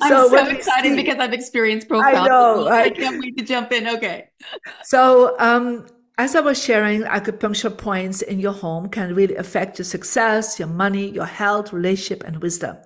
[0.02, 2.24] I'm so, so excited see, because I've experienced profile.
[2.24, 2.68] I know.
[2.68, 3.88] I can't wait to jump in.
[3.88, 4.28] Okay.
[4.84, 5.86] So um,
[6.16, 10.68] as I was sharing, acupuncture points in your home can really affect your success, your
[10.68, 12.76] money, your health, relationship, and wisdom.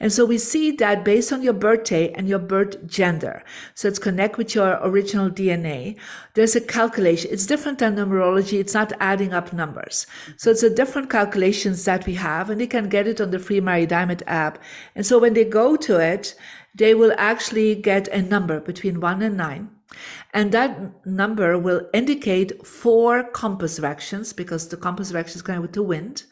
[0.00, 3.44] And so we see that based on your birthday and your birth gender.
[3.76, 5.96] So it's connect with your original DNA.
[6.34, 7.30] There's a calculation.
[7.32, 8.58] It's different than numerology.
[8.58, 10.08] It's not adding up numbers.
[10.36, 13.38] So it's a different calculations that we have and they can get it on the
[13.38, 14.58] free Marie Diamond app.
[14.96, 16.34] And so when they go to it,
[16.74, 19.70] they will actually get a number between one and nine
[20.32, 25.72] and that number will indicate four compass directions because the compass direction is going with
[25.72, 26.24] the wind,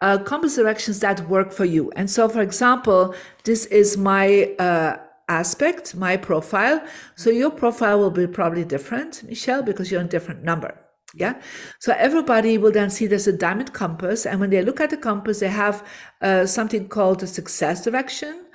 [0.00, 1.90] uh, compass directions that work for you.
[1.96, 3.14] And so, for example,
[3.44, 4.96] this is my uh,
[5.28, 6.82] aspect, my profile.
[7.16, 10.78] So your profile will be probably different, Michelle, because you're a different number.
[11.16, 11.40] Yeah.
[11.78, 14.26] So everybody will then see there's a diamond compass.
[14.26, 15.86] And when they look at the compass, they have
[16.20, 18.46] uh, something called the success direction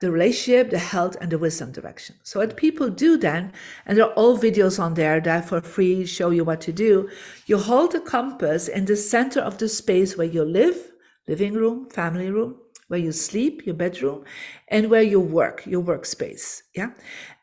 [0.00, 2.16] the relationship, the health, and the wisdom direction.
[2.22, 3.52] So what people do then,
[3.84, 7.08] and there are all videos on there that for free show you what to do.
[7.46, 10.92] You hold the compass in the center of the space where you live,
[11.26, 12.56] living room, family room,
[12.86, 14.24] where you sleep, your bedroom,
[14.68, 16.62] and where you work, your workspace.
[16.74, 16.92] Yeah.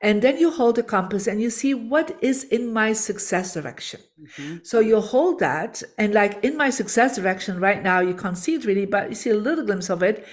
[0.01, 3.99] And then you hold the compass and you see what is in my success direction.
[4.19, 4.57] Mm-hmm.
[4.63, 8.55] So you hold that, and like in my success direction right now, you can't see
[8.55, 10.25] it really, but you see a little glimpse of it.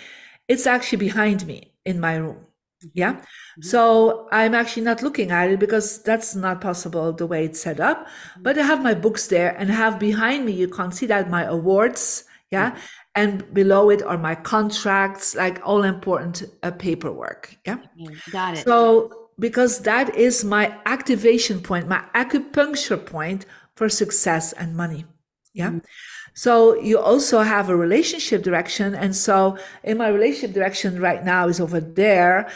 [0.49, 2.47] It's actually behind me in my room.
[2.95, 3.14] Yeah.
[3.14, 3.62] Mm-hmm.
[3.62, 7.81] So I'm actually not looking at it because that's not possible the way it's set
[7.81, 8.07] up.
[8.07, 8.42] Mm-hmm.
[8.42, 11.45] But I have my books there and have behind me, you can't see that my
[11.45, 12.25] awards.
[12.51, 12.71] Yeah.
[12.71, 12.79] Mm-hmm.
[13.14, 17.57] And below it are my contracts, like all important uh, paperwork.
[17.66, 17.79] Yeah.
[18.31, 18.64] Got it.
[18.64, 23.45] So because that is my activation point, my acupuncture point
[23.77, 25.05] for success and money.
[25.53, 25.81] Yeah.
[26.35, 28.95] So you also have a relationship direction.
[28.95, 32.51] And so in my relationship direction right now is over there.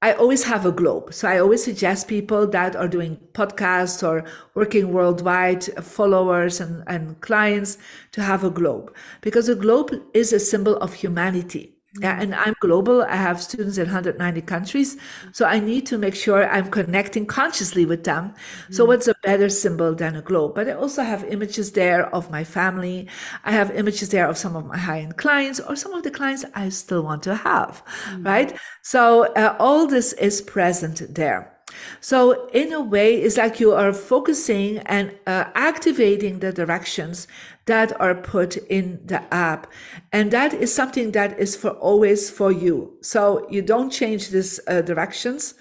[0.00, 1.12] I always have a globe.
[1.12, 7.20] So I always suggest people that are doing podcasts or working worldwide, followers and, and
[7.20, 7.78] clients
[8.12, 11.77] to have a globe because a globe is a symbol of humanity.
[12.00, 13.02] Yeah, and I'm global.
[13.02, 14.96] I have students in 190 countries.
[15.32, 18.34] So I need to make sure I'm connecting consciously with them.
[18.70, 18.88] So mm.
[18.88, 20.54] what's a better symbol than a globe?
[20.54, 23.08] But I also have images there of my family.
[23.44, 26.44] I have images there of some of my high-end clients or some of the clients
[26.54, 28.24] I still want to have, mm.
[28.24, 28.56] right?
[28.82, 31.57] So uh, all this is present there.
[32.00, 37.26] So in a way, it's like you are focusing and uh, activating the directions
[37.66, 39.66] that are put in the app.
[40.12, 42.96] And that is something that is for always for you.
[43.02, 45.54] So you don't change these uh, directions.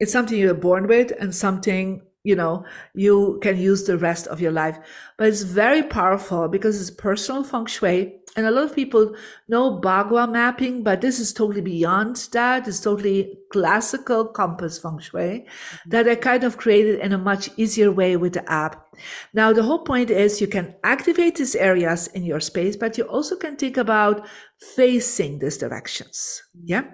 [0.00, 4.40] It's something you're born with and something, you know, you can use the rest of
[4.40, 4.78] your life.
[5.18, 9.14] But it's very powerful because it's personal feng shui and a lot of people
[9.48, 12.68] know Bagua mapping, but this is totally beyond that.
[12.68, 15.90] It's totally classical compass feng shui mm-hmm.
[15.90, 18.86] that I kind of created in a much easier way with the app.
[19.32, 23.04] Now, the whole point is you can activate these areas in your space, but you
[23.04, 24.26] also can think about
[24.74, 26.42] facing these directions.
[26.62, 26.84] Yeah.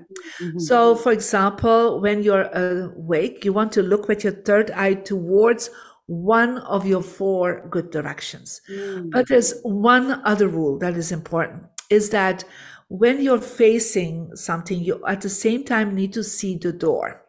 [0.40, 0.58] Mm-hmm.
[0.60, 5.70] So, for example, when you're awake, you want to look with your third eye towards
[6.06, 8.60] one of your four good directions.
[8.70, 9.10] Mm.
[9.10, 12.44] But there's one other rule that is important is that
[12.88, 17.22] when you're facing something, you at the same time need to see the door.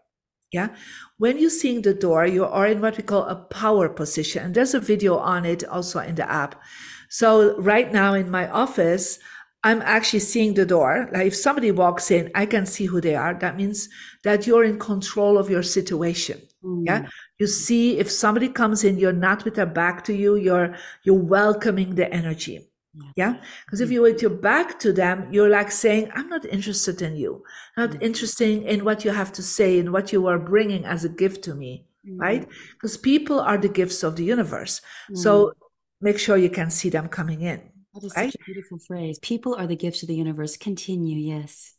[0.51, 0.69] Yeah.
[1.17, 4.43] When you're seeing the door, you are in what we call a power position.
[4.43, 6.61] And there's a video on it also in the app.
[7.09, 9.19] So right now in my office,
[9.63, 11.09] I'm actually seeing the door.
[11.13, 13.33] Like if somebody walks in, I can see who they are.
[13.33, 13.89] That means
[14.23, 16.41] that you're in control of your situation.
[16.63, 16.83] Mm.
[16.85, 17.07] Yeah.
[17.43, 20.37] You see if somebody comes in, you're not with their back to you.
[20.37, 22.69] You're, you're welcoming the energy.
[23.17, 23.33] Yeah.
[23.65, 23.93] Because if mm.
[23.93, 27.43] you with your back to them, you're like saying, I'm not interested in you,
[27.75, 28.01] not mm-hmm.
[28.01, 31.43] interested in what you have to say and what you are bringing as a gift
[31.43, 31.85] to me.
[32.07, 32.21] Mm-hmm.
[32.21, 32.47] Right.
[32.75, 34.79] Because people are the gifts of the universe.
[34.79, 35.15] Mm-hmm.
[35.15, 35.51] So
[35.99, 37.59] make sure you can see them coming in.
[37.93, 38.31] That is right?
[38.31, 39.19] such a beautiful phrase.
[39.19, 40.55] People are the gifts of the universe.
[40.55, 41.17] Continue.
[41.17, 41.73] Yes.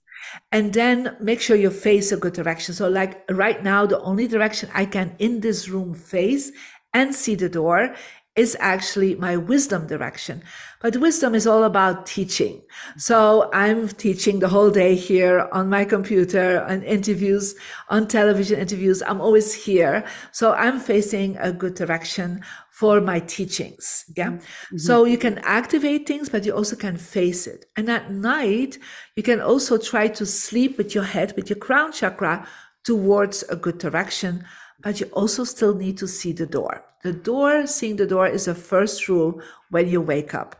[0.52, 2.74] And then make sure you face a good direction.
[2.74, 6.52] So, like right now, the only direction I can in this room face
[6.92, 7.94] and see the door
[8.36, 10.42] is actually my wisdom direction.
[10.80, 12.62] But wisdom is all about teaching.
[12.96, 17.54] So I'm teaching the whole day here on my computer on interviews,
[17.88, 19.02] on television interviews.
[19.02, 20.04] I'm always here.
[20.32, 22.42] So I'm facing a good direction
[22.74, 24.04] for my teachings.
[24.16, 24.32] Yeah.
[24.32, 24.78] Mm-hmm.
[24.78, 27.66] So you can activate things, but you also can face it.
[27.76, 28.78] And at night,
[29.14, 32.48] you can also try to sleep with your head, with your crown chakra
[32.82, 34.44] towards a good direction,
[34.80, 36.84] but you also still need to see the door.
[37.04, 40.56] The door, seeing the door is the first rule when you wake up.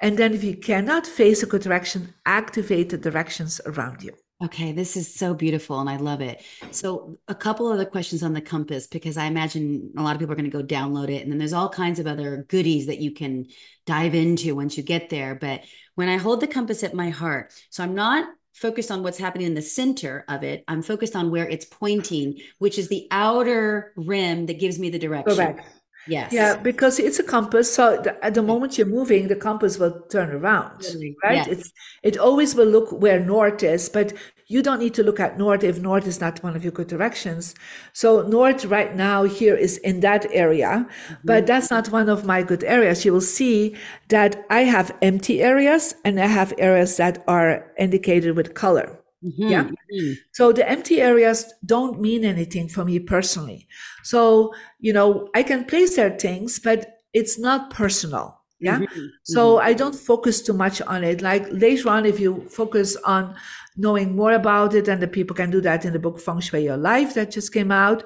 [0.00, 4.14] And then if you cannot face a good direction, activate the directions around you.
[4.42, 6.42] Okay, this is so beautiful and I love it.
[6.72, 10.18] So, a couple of other questions on the compass because I imagine a lot of
[10.18, 12.86] people are going to go download it and then there's all kinds of other goodies
[12.86, 13.46] that you can
[13.86, 15.36] dive into once you get there.
[15.36, 15.62] But
[15.94, 19.46] when I hold the compass at my heart, so I'm not focused on what's happening
[19.46, 23.92] in the center of it, I'm focused on where it's pointing, which is the outer
[23.96, 25.60] rim that gives me the direction.
[26.06, 26.32] Yes.
[26.32, 27.72] Yeah, because it's a compass.
[27.72, 30.84] So the, at the moment you're moving, the compass will turn around,
[31.22, 31.46] right?
[31.46, 31.48] Yes.
[31.48, 34.12] It's it always will look where north is, but
[34.48, 36.88] you don't need to look at north if north is not one of your good
[36.88, 37.54] directions.
[37.92, 41.14] So north right now here is in that area, mm-hmm.
[41.24, 43.04] but that's not one of my good areas.
[43.04, 43.76] You will see
[44.08, 49.01] that I have empty areas and I have areas that are indicated with color.
[49.24, 49.48] Mm-hmm.
[49.48, 49.64] Yeah.
[49.64, 50.12] Mm-hmm.
[50.32, 53.68] So the empty areas don't mean anything for me personally.
[54.02, 58.40] So, you know, I can place there things, but it's not personal.
[58.60, 58.78] Yeah.
[58.78, 59.06] Mm-hmm.
[59.24, 59.66] So mm-hmm.
[59.66, 61.20] I don't focus too much on it.
[61.20, 63.34] Like later on, if you focus on
[63.76, 66.64] knowing more about it, and the people can do that in the book Feng Shui
[66.64, 68.04] Your Life that just came out.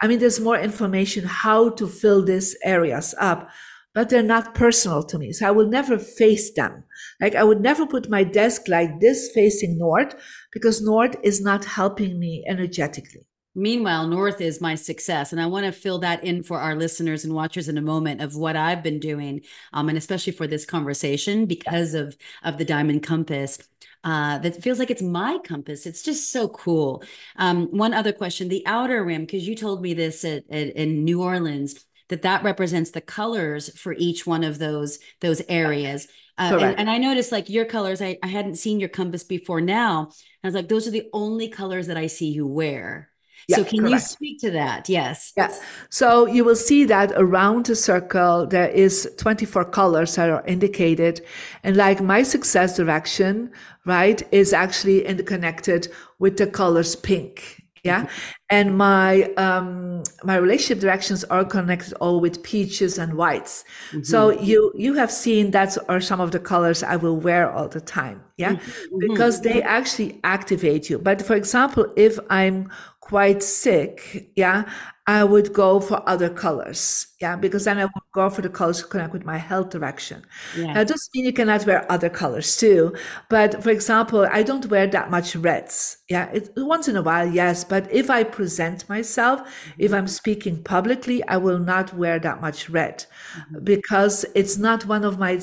[0.00, 3.50] I mean, there's more information how to fill these areas up
[3.94, 5.32] but they're not personal to me.
[5.32, 6.84] So I will never face them.
[7.20, 10.14] Like I would never put my desk like this facing north
[10.52, 13.24] because north is not helping me energetically.
[13.58, 15.32] Meanwhile, North is my success.
[15.32, 18.20] And I want to fill that in for our listeners and watchers in a moment
[18.20, 19.40] of what I've been doing,
[19.72, 23.58] um, and especially for this conversation because of, of the Diamond Compass.
[24.04, 25.84] Uh, that feels like it's my compass.
[25.84, 27.02] It's just so cool.
[27.34, 31.04] Um, one other question the outer rim, because you told me this at, at, in
[31.04, 36.08] New Orleans that that represents the colors for each one of those those areas.
[36.38, 39.60] Uh, and, and, I noticed like your colors, I, I hadn't seen your compass before
[39.60, 40.10] now.
[40.44, 43.10] I was like, those are the only colors that I see you wear.
[43.48, 43.92] Yeah, so can correct.
[43.92, 44.88] you speak to that?
[44.88, 45.32] Yes.
[45.36, 45.60] Yes.
[45.90, 51.24] So you will see that around the circle there is 24 colors that are indicated.
[51.64, 53.50] And like my success direction,
[53.84, 57.57] right, is actually interconnected with the colors pink
[57.88, 58.08] yeah?
[58.50, 63.64] And my um my relationship directions are connected all with peaches and whites.
[63.90, 64.02] Mm-hmm.
[64.02, 67.68] so you you have seen that are some of the colors i will wear all
[67.68, 68.22] the time.
[68.36, 68.54] Yeah?
[68.54, 68.98] Mm-hmm.
[69.00, 70.98] because they actually activate you.
[70.98, 72.68] But for example if i'm
[73.08, 74.70] quite sick, yeah,
[75.06, 77.06] I would go for other colors.
[77.20, 80.24] Yeah, because then I go for the colors to connect with my health direction.
[80.56, 80.72] Yeah.
[80.72, 82.94] Now, it doesn't mean you cannot wear other colors too.
[83.28, 85.98] But for example, I don't wear that much reds.
[86.08, 87.64] Yeah, it, once in a while, yes.
[87.64, 89.70] But if I present myself, mm-hmm.
[89.78, 93.64] if I'm speaking publicly, I will not wear that much red mm-hmm.
[93.64, 95.38] because it's not one of my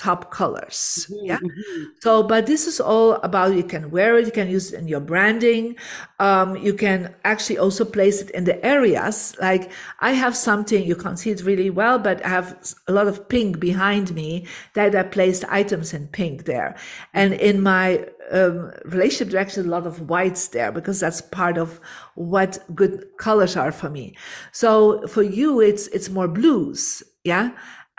[0.00, 1.06] top colors.
[1.10, 1.36] Mm-hmm, yeah.
[1.36, 1.84] Mm-hmm.
[2.00, 4.88] So, but this is all about you can wear it, you can use it in
[4.88, 5.76] your branding.
[6.18, 9.36] Um, you can actually also place it in the areas.
[9.42, 12.56] Like I have something, you can't see it really well, but I have
[12.88, 16.76] a lot of pink behind me that I placed items in pink there.
[17.12, 21.78] And in my um, relationship direction, a lot of whites there because that's part of
[22.14, 24.16] what good colors are for me.
[24.52, 27.50] So for you, it's, it's more blues yeah,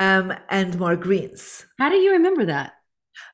[0.02, 1.64] um, and more greens.
[1.78, 2.74] How do you remember that?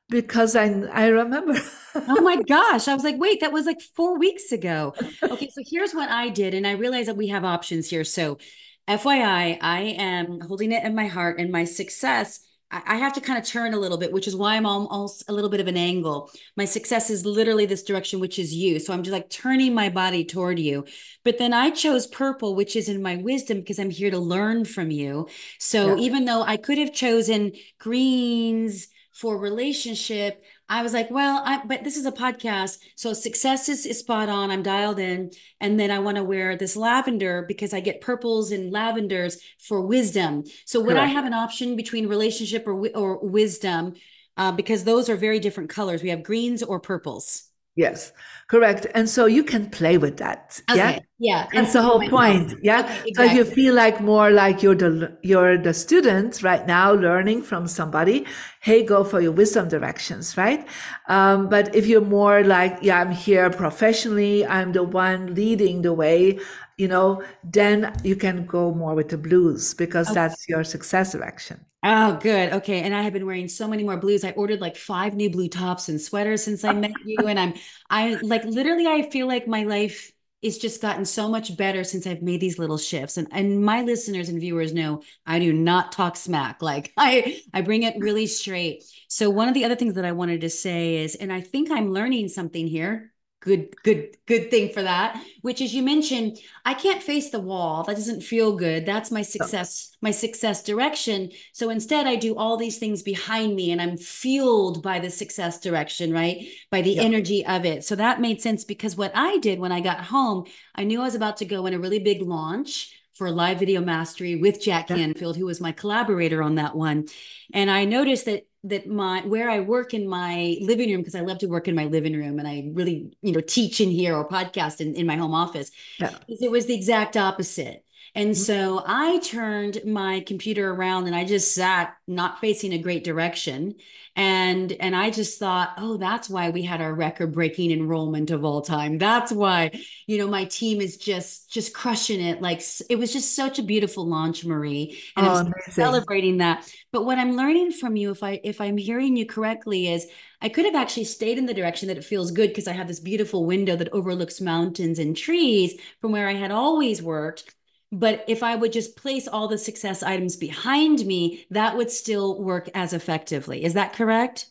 [0.09, 1.57] Because I I remember.
[1.95, 2.89] oh my gosh.
[2.89, 4.93] I was like, wait, that was like four weeks ago.
[5.23, 6.53] Okay, so here's what I did.
[6.53, 8.03] And I realized that we have options here.
[8.03, 8.37] So
[8.85, 13.39] FYI, I am holding it in my heart and my success I have to kind
[13.39, 15.77] of turn a little bit, which is why I'm almost a little bit of an
[15.77, 16.29] angle.
[16.57, 18.79] My success is literally this direction, which is you.
[18.79, 20.85] So I'm just like turning my body toward you.
[21.23, 24.65] But then I chose purple, which is in my wisdom because I'm here to learn
[24.65, 25.29] from you.
[25.59, 26.03] So yeah.
[26.03, 31.83] even though I could have chosen greens for relationship, I was like, well, I, but
[31.83, 32.79] this is a podcast.
[32.95, 34.51] So success is, is spot on.
[34.51, 35.31] I'm dialed in.
[35.61, 39.81] And then I want to wear this lavender because I get purples and lavenders for
[39.81, 40.43] wisdom.
[40.65, 41.09] So would Correct.
[41.09, 43.93] I have an option between relationship or, or wisdom?
[44.35, 46.03] Uh, because those are very different colors.
[46.03, 47.46] We have greens or purples.
[47.77, 48.11] Yes,
[48.47, 48.87] correct.
[48.95, 50.59] And so you can play with that.
[50.69, 50.77] Okay.
[50.79, 50.99] Yeah.
[51.19, 51.47] Yeah.
[51.53, 52.55] That's the whole point.
[52.61, 52.81] Yeah.
[52.81, 53.13] Okay, exactly.
[53.13, 57.67] So you feel like more like you're the you're the student right now learning from
[57.67, 58.25] somebody.
[58.61, 60.67] Hey, go for your wisdom directions, right?
[61.07, 65.93] Um, but if you're more like, yeah, I'm here professionally, I'm the one leading the
[65.93, 66.39] way,
[66.77, 70.13] you know, then you can go more with the blues because okay.
[70.15, 71.65] that's your success direction.
[71.83, 72.53] Oh, good.
[72.53, 72.81] Okay.
[72.81, 74.23] And I have been wearing so many more blues.
[74.23, 77.17] I ordered like five new blue tops and sweaters since I met you.
[77.27, 77.53] And I'm,
[77.89, 80.11] I like literally, I feel like my life
[80.41, 83.17] is just gotten so much better since I've made these little shifts.
[83.17, 86.61] And, and my listeners and viewers know I do not talk smack.
[86.67, 88.83] Like I, I bring it really straight.
[89.07, 91.71] So one of the other things that I wanted to say is, and I think
[91.71, 93.13] I'm learning something here
[93.47, 97.83] good good good thing for that which is you mentioned i can't face the wall.
[97.83, 98.85] That doesn't feel good.
[98.85, 101.31] That's my success my success direction.
[101.53, 105.59] So instead i do all these things behind me and i'm fueled by the success
[105.59, 106.45] direction right?
[106.69, 107.85] By the energy of it.
[107.85, 110.45] So that made sense because what i did when i got home
[110.75, 113.81] i knew i was about to go in a really big launch for live video
[113.81, 117.07] mastery with jack canfield who was my collaborator on that one.
[117.53, 121.21] And i noticed that that my where I work in my living room because I
[121.21, 124.15] love to work in my living room and I really you know teach in here
[124.15, 125.71] or podcast in, in my home office.
[125.99, 126.17] Yeah.
[126.27, 127.83] It was the exact opposite.
[128.17, 128.33] And mm-hmm.
[128.33, 133.75] so I turned my computer around and I just sat not facing a great direction.
[134.15, 138.63] And and I just thought, oh, that's why we had our record-breaking enrollment of all
[138.63, 138.97] time.
[138.97, 139.69] That's why,
[140.07, 142.41] you know, my team is just just crushing it.
[142.41, 144.99] Like it was just such a beautiful launch, Marie.
[145.15, 146.67] And oh, I'm celebrating that.
[146.91, 150.07] But what I'm learning from you, if I if I'm hearing you correctly, is
[150.41, 152.87] I could have actually stayed in the direction that it feels good because I have
[152.87, 157.53] this beautiful window that overlooks mountains and trees from where I had always worked
[157.91, 162.41] but if I would just place all the success items behind me, that would still
[162.41, 163.63] work as effectively.
[163.63, 164.47] Is that correct?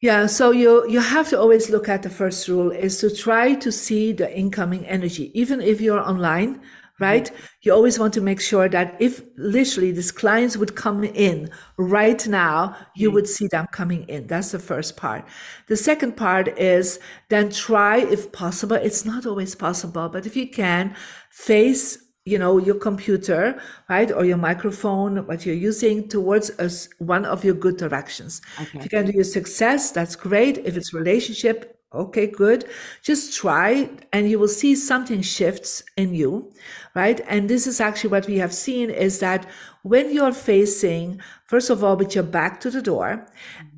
[0.00, 3.54] Yeah, so you you have to always look at the first rule is to try
[3.54, 6.60] to see the incoming energy, even if you're online,
[6.98, 7.26] right?
[7.26, 7.44] Mm-hmm.
[7.62, 12.26] You always want to make sure that if literally these clients would come in right
[12.26, 13.14] now, you mm-hmm.
[13.14, 14.26] would see them coming in.
[14.26, 15.24] That's the first part.
[15.68, 20.48] The second part is then try, if possible, it's not always possible, but if you
[20.48, 20.96] can,
[21.30, 27.24] face you know your computer right or your microphone what you're using towards us one
[27.24, 28.78] of your good directions okay.
[28.78, 32.64] if you can do your success that's great if it's relationship okay good
[33.02, 36.50] just try and you will see something shifts in you
[36.94, 39.46] right and this is actually what we have seen is that
[39.82, 43.26] when you're facing, first of all, with your back to the door,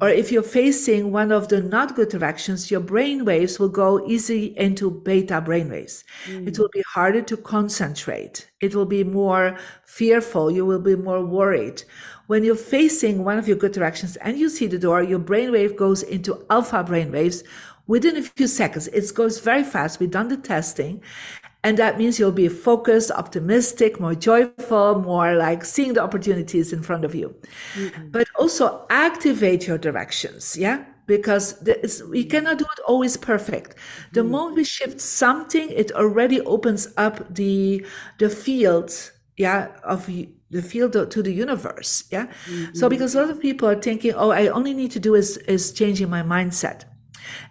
[0.03, 4.07] or if you're facing one of the not good directions, your brain waves will go
[4.07, 6.05] easy into beta brain waves.
[6.27, 6.47] Mm.
[6.47, 8.51] It will be harder to concentrate.
[8.61, 9.57] It will be more
[9.87, 10.51] fearful.
[10.51, 11.83] You will be more worried.
[12.27, 15.53] When you're facing one of your good directions and you see the door, your brain
[15.53, 17.45] wave goes into alpha brain waves
[17.87, 18.89] within a few seconds.
[18.89, 20.01] It goes very fast.
[20.01, 21.03] We've done the testing
[21.65, 26.83] and that means you'll be focused, optimistic, more joyful, more like seeing the opportunities in
[26.83, 27.35] front of you.
[27.75, 28.11] Mm-hmm.
[28.11, 30.59] But also activate your directions.
[30.59, 30.85] Yeah.
[31.07, 31.67] Because
[32.11, 33.77] we cannot do it always perfect.
[34.13, 34.31] The mm-hmm.
[34.31, 37.85] moment we shift something, it already opens up the,
[38.19, 42.05] the field, yeah, of the field to the universe.
[42.11, 42.27] Yeah.
[42.27, 42.75] Mm-hmm.
[42.75, 45.39] So because a lot of people are thinking, oh, I only need to do is,
[45.39, 46.85] is changing my mindset.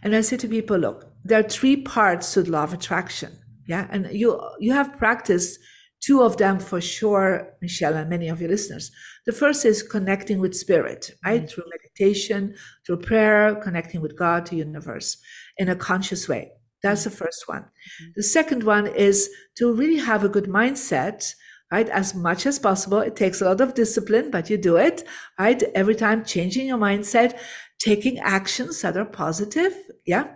[0.01, 3.39] And I say to people, look, there are three parts to the law of attraction
[3.65, 3.88] yeah?
[3.89, 5.59] And you you have practiced
[6.01, 8.91] two of them for sure michelle and many of your listeners.
[9.26, 11.41] The first is connecting with spirit right?
[11.41, 11.47] Mm-hmm.
[11.47, 12.55] through meditation
[12.86, 15.17] through prayer connecting with god to universe
[15.57, 16.51] in a conscious way.
[16.82, 17.09] That's mm-hmm.
[17.09, 17.61] the first one.
[17.61, 18.11] Mm-hmm.
[18.15, 21.34] the second one is to really have a good mindset
[21.71, 21.89] right?
[21.89, 22.99] As much as possible.
[22.99, 25.05] It takes a lot of discipline but you do it
[25.39, 25.63] right?
[25.74, 27.39] Every time changing your mindset
[27.84, 29.73] taking actions that are positive
[30.05, 30.27] yeah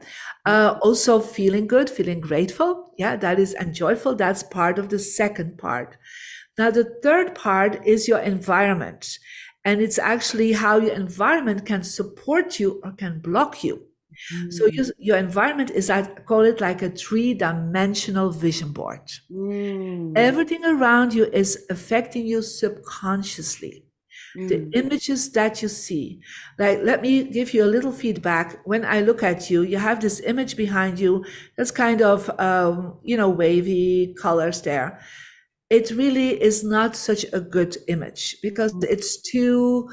[0.45, 4.99] uh, also feeling good feeling grateful yeah that is and joyful that's part of the
[4.99, 5.97] second part
[6.57, 9.19] Now, the third part is your environment.
[9.63, 13.83] And it's actually how your environment can support you or can block you.
[14.33, 14.53] Mm.
[14.53, 19.01] So you, your environment is, I call it like a three dimensional vision board.
[19.31, 20.13] Mm.
[20.15, 23.86] Everything around you is affecting you subconsciously.
[24.35, 24.49] Mm.
[24.49, 26.21] The images that you see,
[26.57, 28.59] like, let me give you a little feedback.
[28.65, 31.23] When I look at you, you have this image behind you
[31.55, 34.99] that's kind of, um, you know, wavy colors there.
[35.69, 38.83] It really is not such a good image because mm.
[38.89, 39.89] it's too,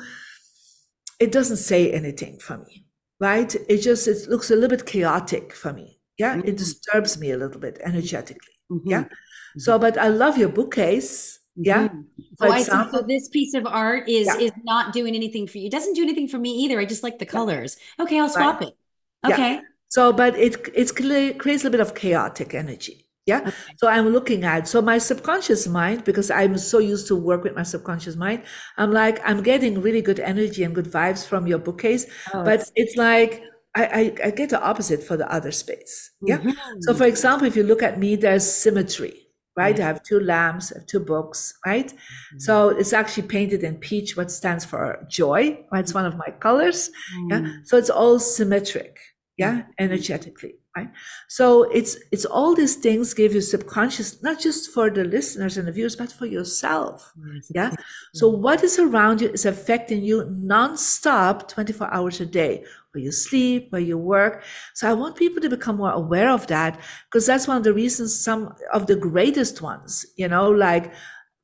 [1.20, 2.84] it doesn't say anything for me
[3.20, 3.54] right?
[3.68, 5.98] It just it looks a little bit chaotic for me.
[6.18, 6.48] Yeah, mm-hmm.
[6.48, 8.56] it disturbs me a little bit energetically.
[8.70, 8.90] Mm-hmm.
[8.90, 9.04] Yeah.
[9.04, 9.60] Mm-hmm.
[9.60, 11.38] So, but I love your bookcase.
[11.56, 11.88] Yeah.
[11.88, 12.00] Mm-hmm.
[12.40, 12.70] Oh, I see.
[12.70, 14.38] So this piece of art is yeah.
[14.38, 15.66] is not doing anything for you.
[15.66, 16.80] It doesn't do anything for me either.
[16.80, 17.76] I just like the colors.
[18.00, 18.70] Okay, I'll swap right.
[18.70, 19.32] it.
[19.32, 19.54] Okay.
[19.54, 19.60] Yeah.
[19.88, 20.94] So, but it it
[21.38, 23.04] creates a little bit of chaotic energy.
[23.26, 23.40] Yeah.
[23.40, 23.52] Okay.
[23.76, 27.54] So I'm looking at, so my subconscious mind, because I'm so used to work with
[27.54, 28.42] my subconscious mind,
[28.76, 32.04] I'm like, I'm getting really good energy and good vibes from your bookcase.
[32.34, 33.42] Oh, but it's like,
[33.74, 36.12] I, I, I, get the opposite for the other space.
[36.22, 36.38] Yeah.
[36.38, 36.80] Mm-hmm.
[36.80, 39.23] So for example, if you look at me, there's symmetry,
[39.56, 39.74] right?
[39.74, 39.84] Mm-hmm.
[39.84, 41.86] I have two lamps, I have two books, right?
[41.86, 42.38] Mm-hmm.
[42.38, 45.80] So it's actually painted in peach, what stands for joy, right?
[45.80, 46.90] It's one of my colors.
[47.28, 47.40] Yeah.
[47.40, 47.66] Mm.
[47.66, 48.98] So it's all symmetric.
[49.36, 49.52] Yeah.
[49.52, 49.70] Mm-hmm.
[49.78, 50.88] Energetically right
[51.28, 55.68] so it's it's all these things give you subconscious not just for the listeners and
[55.68, 57.12] the viewers but for yourself
[57.50, 57.70] yeah
[58.12, 62.64] so what is around you is affecting you non-stop 24 hours a day
[62.94, 64.42] where you sleep where you work
[64.74, 66.80] so i want people to become more aware of that
[67.10, 70.92] because that's one of the reasons some of the greatest ones you know like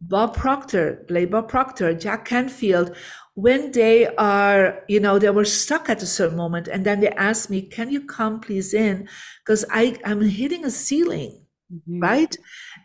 [0.01, 2.97] Bob Proctor, Bob Proctor, Jack Canfield,
[3.35, 7.11] when they are, you know, they were stuck at a certain moment and then they
[7.11, 9.09] asked me, can you come please in?
[9.45, 12.01] Because I, I'm hitting a ceiling, mm-hmm.
[12.01, 12.37] right?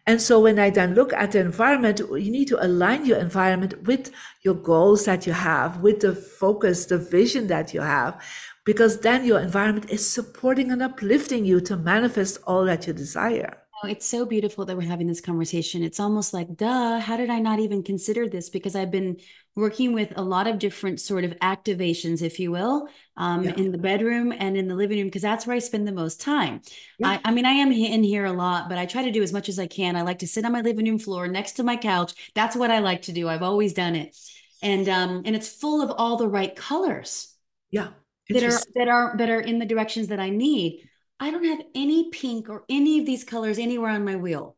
[0.08, 3.84] And so when I then look at the environment, you need to align your environment
[3.88, 8.22] with your goals that you have, with the focus, the vision that you have,
[8.66, 13.65] because then your environment is supporting and uplifting you to manifest all that you desire.
[13.86, 15.84] It's so beautiful that we're having this conversation.
[15.84, 18.50] It's almost like, duh, how did I not even consider this?
[18.50, 19.18] Because I've been
[19.56, 23.54] working with a lot of different sort of activations, if you will, um, yeah.
[23.56, 26.20] in the bedroom and in the living room, because that's where I spend the most
[26.20, 26.62] time.
[27.00, 27.10] Yeah.
[27.10, 29.32] I, I, mean, I am in here a lot, but I try to do as
[29.32, 29.96] much as I can.
[29.96, 32.34] I like to sit on my living room floor next to my couch.
[32.36, 33.30] That's what I like to do.
[33.30, 34.18] I've always done it.
[34.62, 37.34] And um, and it's full of all the right colors.
[37.72, 37.90] Yeah.
[38.30, 41.62] That are that are that are in the directions that I need I don't have
[41.74, 44.58] any pink or any of these colors anywhere on my wheel.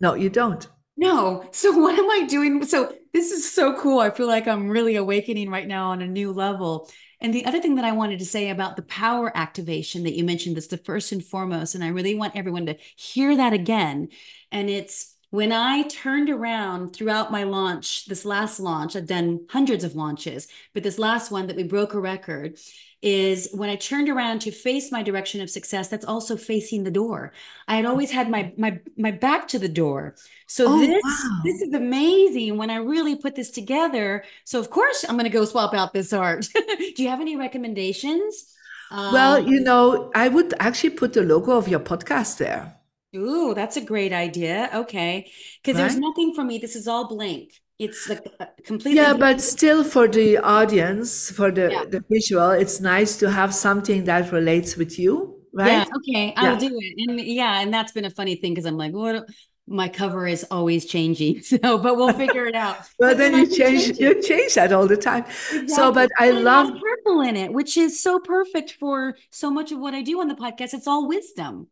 [0.00, 0.66] No, you don't.
[0.96, 1.48] No.
[1.52, 2.64] So what am I doing?
[2.64, 4.00] So this is so cool.
[4.00, 6.90] I feel like I'm really awakening right now on a new level.
[7.20, 10.24] And the other thing that I wanted to say about the power activation that you
[10.24, 11.74] mentioned, that's the first and foremost.
[11.74, 14.08] And I really want everyone to hear that again.
[14.50, 19.84] And it's when I turned around throughout my launch, this last launch, I've done hundreds
[19.84, 22.58] of launches, but this last one that we broke a record
[23.02, 26.90] is when I turned around to face my direction of success, that's also facing the
[26.90, 27.32] door.
[27.66, 30.14] I had always had my my my back to the door.
[30.46, 31.40] So oh, this wow.
[31.44, 34.24] this is amazing when I really put this together.
[34.44, 36.46] So of course I'm going to go swap out this art.
[36.54, 38.54] Do you have any recommendations?
[38.90, 42.76] well, um, you know, I would actually put the logo of your podcast there.
[43.16, 44.70] Ooh, that's a great idea.
[44.72, 45.30] Okay.
[45.62, 45.88] Because right?
[45.88, 46.58] there's nothing for me.
[46.58, 47.52] This is all blank
[47.82, 51.84] it's like uh, completely yeah but still for the audience for the yeah.
[51.84, 55.86] the visual it's nice to have something that relates with you right?
[55.86, 56.68] Yeah okay i'll yeah.
[56.68, 56.94] do it.
[56.98, 59.28] And yeah and that's been a funny thing because i'm like what
[59.66, 62.76] my cover is always changing so but we'll figure it out.
[62.98, 65.24] Well but then, you change, change you change that all the time.
[65.24, 65.68] Exactly.
[65.68, 69.72] so but i and love purple in it which is so perfect for so much
[69.72, 70.74] of what i do on the podcast.
[70.74, 71.68] It's all wisdom.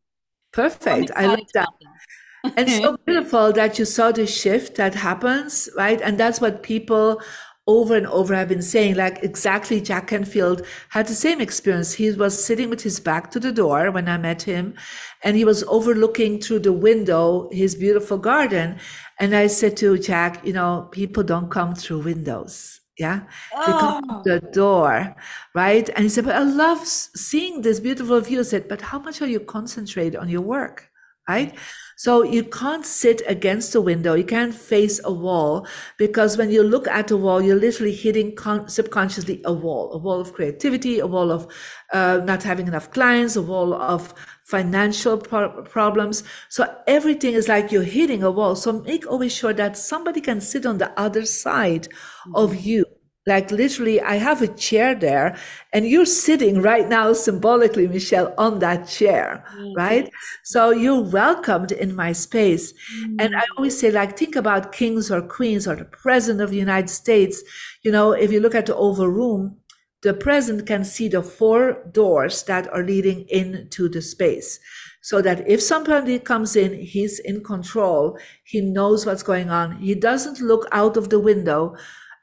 [0.52, 1.12] Perfect.
[1.14, 1.68] I love that
[2.57, 6.01] and so beautiful that you saw the shift that happens, right?
[6.01, 7.20] And that's what people
[7.66, 11.95] over and over have been saying, like exactly Jack Canfield had the same experience.
[11.95, 14.74] He was sitting with his back to the door when I met him,
[15.22, 18.78] and he was overlooking through the window his beautiful garden.
[19.20, 22.80] And I said to Jack, you know, people don't come through windows.
[22.99, 23.20] Yeah,
[23.55, 23.66] oh.
[23.66, 24.22] they come oh.
[24.24, 25.14] the door,
[25.55, 25.88] right?
[25.91, 28.41] And he said, but I love seeing this beautiful view.
[28.41, 30.91] I said, but how much are you concentrate on your work?
[31.30, 31.55] right?
[32.01, 34.14] So you can't sit against a window.
[34.14, 35.66] You can't face a wall
[35.98, 39.98] because when you look at a wall, you're literally hitting con- subconsciously a wall, a
[39.98, 41.46] wall of creativity, a wall of
[41.92, 46.24] uh, not having enough clients, a wall of financial pro- problems.
[46.48, 48.57] So everything is like you're hitting a wall.
[48.57, 52.34] So make always sure that somebody can sit on the other side mm-hmm.
[52.34, 52.86] of you
[53.30, 55.38] like literally, I have a chair there
[55.72, 59.72] and you're sitting right now symbolically, Michelle, on that chair, mm-hmm.
[59.74, 60.10] right?
[60.44, 62.72] So you're welcomed in my space.
[62.72, 63.16] Mm-hmm.
[63.20, 66.64] And I always say, like, think about kings or queens or the president of the
[66.68, 67.42] United States.
[67.82, 69.56] You know, if you look at the Oval Room,
[70.02, 74.58] the president can see the four doors that are leading into the space
[75.02, 78.18] so that if somebody comes in, he's in control.
[78.44, 79.78] He knows what's going on.
[79.78, 81.76] He doesn't look out of the window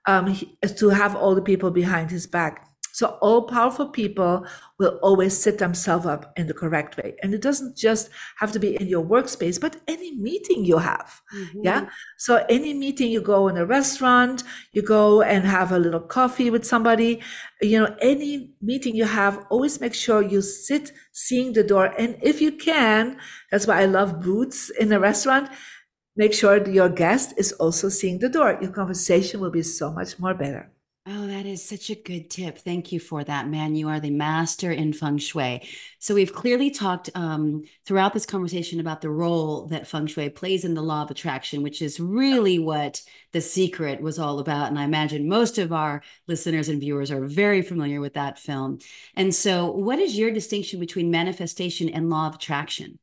[0.08, 0.36] um,
[0.78, 2.68] to have all the people behind his back.
[2.98, 4.48] So all powerful people
[4.80, 7.16] will always set themselves up in the correct way.
[7.22, 11.22] And it doesn't just have to be in your workspace, but any meeting you have.
[11.36, 11.60] Mm-hmm.
[11.62, 11.90] Yeah.
[12.18, 14.42] So any meeting you go in a restaurant,
[14.72, 17.22] you go and have a little coffee with somebody,
[17.62, 21.94] you know, any meeting you have, always make sure you sit seeing the door.
[22.00, 23.20] And if you can,
[23.52, 25.52] that's why I love boots in a restaurant
[26.18, 28.58] make sure your guest is also seeing the door.
[28.62, 30.72] Your conversation will be so much more better.
[31.10, 32.58] Oh, that is such a good tip.
[32.58, 33.76] Thank you for that, man.
[33.76, 35.66] You are the master in feng shui.
[36.00, 40.66] So, we've clearly talked um, throughout this conversation about the role that feng shui plays
[40.66, 43.02] in the law of attraction, which is really what
[43.32, 44.68] the secret was all about.
[44.68, 48.80] And I imagine most of our listeners and viewers are very familiar with that film.
[49.16, 53.00] And so, what is your distinction between manifestation and law of attraction?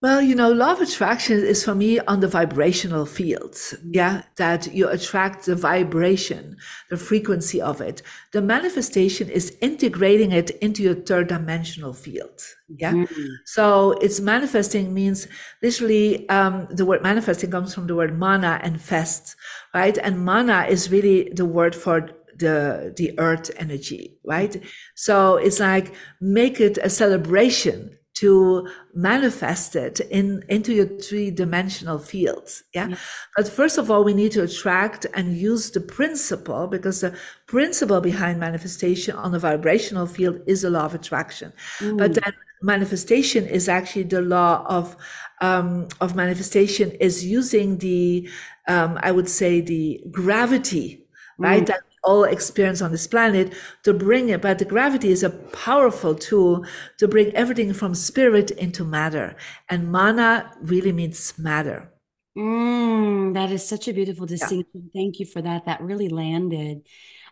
[0.00, 3.56] Well, you know, law of attraction is for me on the vibrational field.
[3.84, 6.56] Yeah, that you attract the vibration,
[6.88, 8.02] the frequency of it.
[8.32, 12.40] The manifestation is integrating it into your third dimensional field.
[12.68, 12.92] Yeah.
[12.92, 13.26] Mm-hmm.
[13.46, 15.26] So it's manifesting means
[15.64, 19.34] literally, um, the word manifesting comes from the word mana and fest,
[19.74, 19.98] right?
[19.98, 24.62] And mana is really the word for the the earth energy right
[24.94, 32.64] so it's like make it a celebration to manifest it in into your three-dimensional fields
[32.74, 32.88] yeah?
[32.88, 32.96] yeah?
[33.36, 37.16] but first of all we need to attract and use the principle because the
[37.46, 41.96] principle behind manifestation on the vibrational field is the law of attraction mm.
[41.96, 44.96] but then manifestation is actually the law of
[45.40, 48.28] um, of manifestation is using the
[48.66, 51.06] um, i would say the gravity
[51.38, 51.66] right mm.
[51.66, 54.42] that all experience on this planet to bring it.
[54.42, 56.64] But the gravity is a powerful tool
[56.98, 59.36] to bring everything from spirit into matter.
[59.68, 61.92] And mana really means matter.
[62.36, 64.66] Mm, that is such a beautiful distinction.
[64.74, 65.00] Yeah.
[65.00, 65.66] Thank you for that.
[65.66, 66.82] That really landed.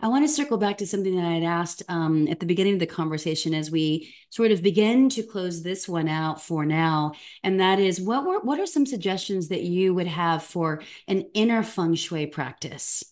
[0.01, 2.75] I want to circle back to something that I had asked um, at the beginning
[2.75, 7.13] of the conversation as we sort of begin to close this one out for now,
[7.43, 11.25] and that is what were what are some suggestions that you would have for an
[11.35, 13.05] inner feng shui practice?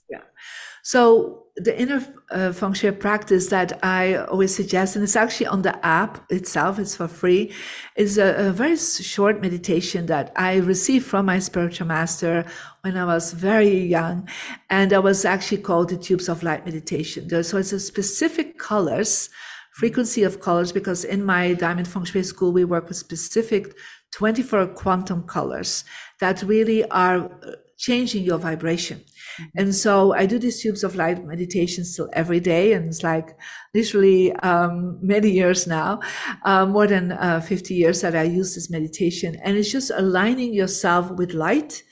[0.83, 5.63] So the inner uh, feng shui practice that I always suggest, and it's actually on
[5.63, 7.53] the app itself, it's for free,
[7.97, 12.45] is a, a, very short meditation that I received from my spiritual master
[12.83, 14.29] when I was very young.
[14.69, 17.31] And that was actually called the Tubes of Light meditation.
[17.45, 19.31] So it's a specific colors,
[19.73, 23.75] frequency of colors, because in my Diamond Feng Shui school, we work with specific
[24.11, 25.85] 24 quantum colors
[26.21, 29.03] that really are uh, changing your vibration.
[29.41, 29.59] Mm-hmm.
[29.59, 32.73] And so I do these tubes of light meditations still every day.
[32.73, 33.37] And it's like
[33.75, 36.01] literally um, many years now,
[36.45, 39.37] uh, more than uh, 50 years that I use this meditation.
[39.43, 41.83] And it's just aligning yourself with light,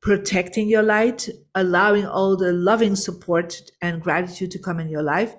[0.00, 5.34] protecting your light, allowing all the loving support and gratitude to come in your life,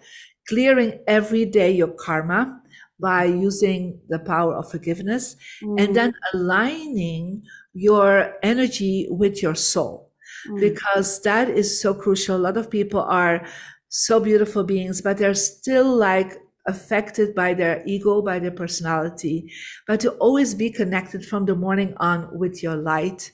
[0.47, 2.59] clearing every day your karma
[2.99, 5.81] by using the power of forgiveness, mm.
[5.81, 7.43] and then aligning
[7.73, 10.02] your energy with your soul
[10.47, 10.59] mm.
[10.59, 12.35] because that is so crucial.
[12.35, 13.45] A lot of people are
[13.89, 16.37] so beautiful beings, but they're still like
[16.68, 19.51] affected by their ego, by their personality,
[19.88, 23.32] but to always be connected from the morning on with your light.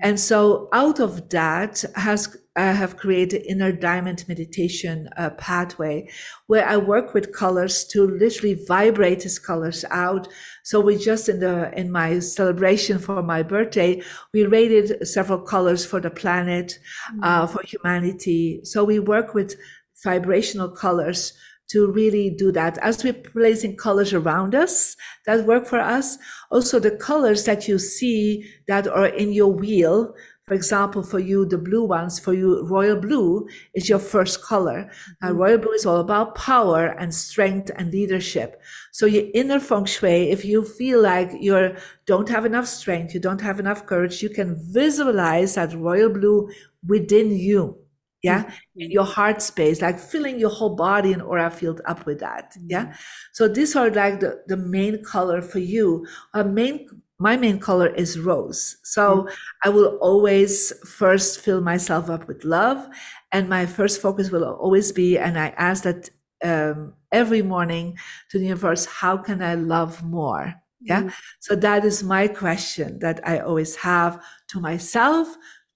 [0.00, 6.08] And so out of that has I have created inner diamond meditation uh, pathway
[6.48, 10.26] where I work with colors to literally vibrate these colors out.
[10.64, 14.02] So we just in the in my celebration for my birthday,
[14.34, 16.78] we rated several colors for the planet,
[17.12, 17.20] mm-hmm.
[17.22, 18.60] uh, for humanity.
[18.64, 19.54] So we work with
[20.02, 21.32] vibrational colors
[21.70, 22.78] to really do that.
[22.78, 24.96] As we're placing colors around us
[25.26, 26.18] that work for us,
[26.50, 30.14] also the colors that you see that are in your wheel.
[30.48, 34.90] For example, for you, the blue ones, for you, royal blue is your first color.
[35.22, 35.36] Mm-hmm.
[35.36, 38.60] royal blue is all about power and strength and leadership.
[38.90, 43.20] So your inner feng shui, if you feel like you don't have enough strength, you
[43.20, 46.50] don't have enough courage, you can visualize that royal blue
[46.84, 47.79] within you
[48.22, 48.90] yeah mm-hmm.
[48.90, 52.66] your heart space like filling your whole body and aura field up with that mm-hmm.
[52.68, 52.94] yeah
[53.32, 56.86] so these are like the, the main color for you a main
[57.20, 58.78] my main color is rose.
[58.82, 59.32] So mm.
[59.62, 62.88] I will always first fill myself up with love.
[63.30, 66.08] And my first focus will always be, and I ask that
[66.42, 67.98] um, every morning
[68.30, 70.54] to the universe, how can I love more?
[70.80, 71.02] Yeah.
[71.02, 71.12] Mm.
[71.40, 75.28] So that is my question that I always have to myself,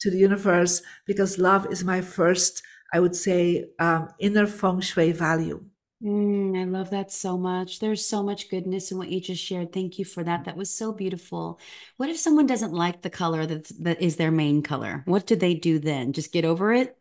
[0.05, 5.13] to the universe, because love is my first, I would say, um, inner feng shui
[5.13, 5.65] value.
[6.03, 7.79] Mm, I love that so much.
[7.79, 9.73] There's so much goodness in what you just shared.
[9.73, 10.45] Thank you for that.
[10.45, 11.59] That was so beautiful.
[11.97, 15.03] What if someone doesn't like the color that that is their main color?
[15.07, 16.13] What do they do then?
[16.13, 16.99] Just get over it?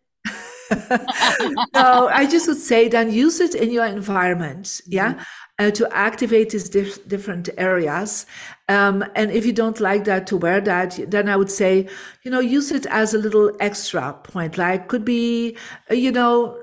[1.74, 4.82] no, I just would say then use it in your environment.
[4.86, 5.14] Yeah.
[5.14, 5.22] Mm-hmm.
[5.60, 8.26] Uh, to activate these dif- different areas.
[8.70, 11.88] Um, and if you don't like that to wear that, then I would say,
[12.24, 14.58] you know, use it as a little extra point.
[14.58, 15.56] Like could be,
[15.92, 16.58] uh, you know,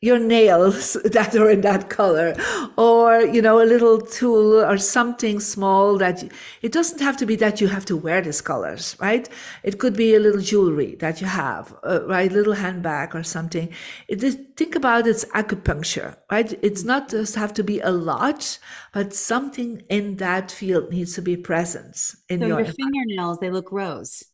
[0.00, 2.34] your nails that are in that color
[2.76, 6.30] or you know a little tool or something small that you,
[6.62, 9.28] it doesn't have to be that you have to wear these colors right?
[9.62, 12.32] It could be a little jewelry that you have uh, right?
[12.32, 13.68] Little handbag or something.
[14.08, 16.52] It is, think about it's acupuncture right?
[16.62, 18.58] It's not just have to be a lot
[18.92, 23.50] but something in that field needs to be present in so your, your fingernails they
[23.50, 24.24] look rose.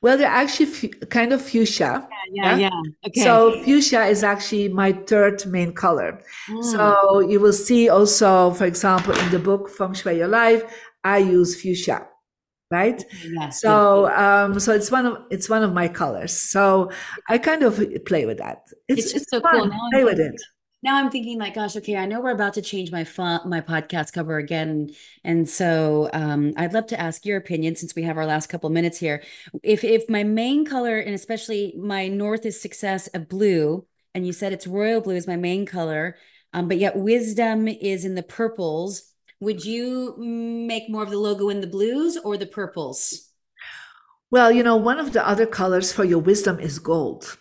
[0.00, 2.08] Well, they're actually f- kind of fuchsia.
[2.34, 2.80] Yeah, yeah.
[3.06, 3.20] Okay.
[3.20, 6.20] So fuchsia is actually my third main color.
[6.50, 6.64] Mm.
[6.64, 10.64] So you will see also, for example, in the book Feng Shui Your Life,
[11.04, 12.08] I use fuchsia,
[12.70, 13.02] right?
[13.24, 13.60] Yes.
[13.60, 16.32] So, um, so it's one of it's one of my colors.
[16.32, 16.90] So
[17.28, 18.62] I kind of play with that.
[18.88, 19.60] It's, it's just it's so fun.
[19.60, 19.66] cool.
[19.68, 20.40] Now play with it
[20.84, 23.62] now I'm thinking like, gosh, okay, I know we're about to change my font, my
[23.62, 24.90] podcast cover again,
[25.24, 28.68] and so um, I'd love to ask your opinion since we have our last couple
[28.68, 29.22] minutes here.
[29.62, 34.34] If if my main color and especially my North is success of blue, and you
[34.34, 36.16] said it's royal blue is my main color,
[36.52, 39.10] um, but yet wisdom is in the purples.
[39.40, 43.30] Would you make more of the logo in the blues or the purples?
[44.30, 47.38] Well, you know, one of the other colors for your wisdom is gold.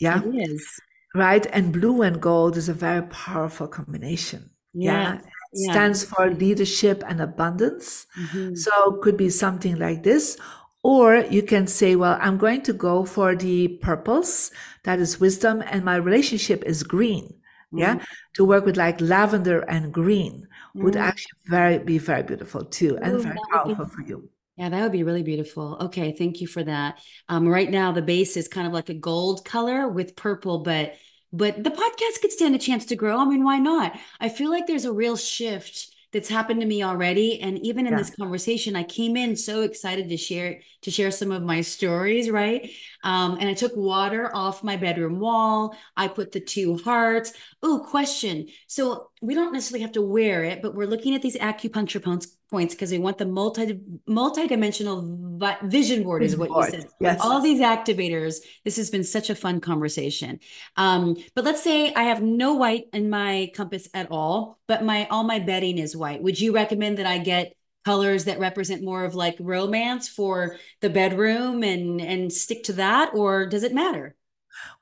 [0.00, 0.22] Yeah.
[0.24, 0.80] It is
[1.14, 1.46] right?
[1.52, 4.50] And blue and gold is a very powerful combination.
[4.72, 4.92] Yeah.
[4.92, 5.20] yeah.
[5.52, 5.72] yeah.
[5.72, 8.06] Stands for leadership and abundance.
[8.18, 8.54] Mm-hmm.
[8.54, 10.38] So could be something like this.
[10.82, 14.50] Or you can say, well, I'm going to go for the purples.
[14.84, 15.62] That is wisdom.
[15.66, 17.34] And my relationship is green.
[17.72, 17.78] Mm-hmm.
[17.78, 18.04] Yeah.
[18.34, 20.84] To work with like lavender and green mm-hmm.
[20.84, 22.98] would actually very, be very beautiful too.
[23.02, 24.30] And Ooh, very powerful be- for you.
[24.60, 25.78] Yeah, that would be really beautiful.
[25.80, 26.98] Okay, thank you for that.
[27.30, 30.96] Um, right now the base is kind of like a gold color with purple, but
[31.32, 33.16] but the podcast could stand a chance to grow.
[33.16, 33.98] I mean, why not?
[34.20, 37.92] I feel like there's a real shift that's happened to me already and even in
[37.92, 37.98] yeah.
[37.98, 42.28] this conversation i came in so excited to share to share some of my stories
[42.28, 42.68] right
[43.04, 47.32] um, and i took water off my bedroom wall i put the two hearts
[47.62, 51.36] oh question so we don't necessarily have to wear it but we're looking at these
[51.36, 56.72] acupuncture points points because we want the multi multi-dimensional vision board is what board.
[56.72, 57.20] you said yes.
[57.22, 60.40] all these activators this has been such a fun conversation.
[60.76, 65.06] Um, but let's say i have no white in my compass at all but my
[65.10, 66.22] all my bedding is white.
[66.22, 70.90] Would you recommend that i get colors that represent more of like romance for the
[70.90, 74.16] bedroom and and stick to that or does it matter?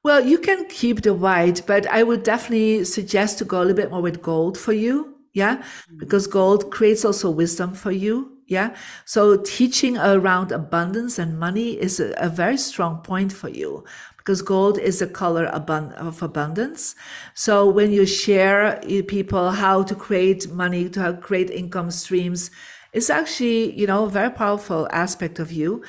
[0.03, 3.77] Well you can keep the white but i would definitely suggest to go a little
[3.77, 5.57] bit more with gold for you yeah?
[5.57, 5.99] Mm-hmm.
[5.99, 8.14] because gold creates also wisdom for you.
[8.47, 8.74] Yeah?
[9.05, 13.84] So teaching around abundance and money is a, a very strong point for you
[14.16, 16.95] because gold is a color of abundance.
[17.34, 22.51] So when you share people how to create money to create income streams
[22.99, 25.82] it's actually, you know, a very powerful aspect of you.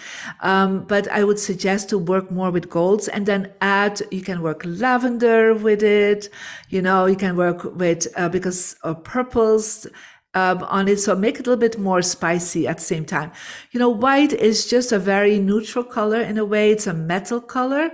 [0.52, 4.42] Um, but I would suggest to work more with golds and then add, you can
[4.42, 6.30] work lavender with it.
[6.70, 9.88] You know, you can work with, uh, because of purples,
[10.36, 11.00] um, on it.
[11.00, 13.32] So make it a little bit more spicy at the same time.
[13.72, 16.72] You know, white is just a very neutral color in a way.
[16.72, 17.90] It's a metal color,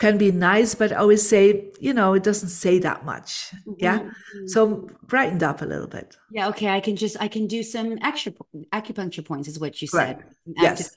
[0.00, 3.50] can be nice, but always say, you know, it doesn't say that much.
[3.52, 3.72] Mm-hmm.
[3.78, 3.98] Yeah.
[3.98, 4.46] Mm-hmm.
[4.46, 6.16] So brightened up a little bit.
[6.30, 6.48] Yeah.
[6.48, 6.68] Okay.
[6.68, 8.32] I can just, I can do some extra
[8.72, 10.16] acupuncture points is what you said.
[10.16, 10.56] Right.
[10.56, 10.96] Yes.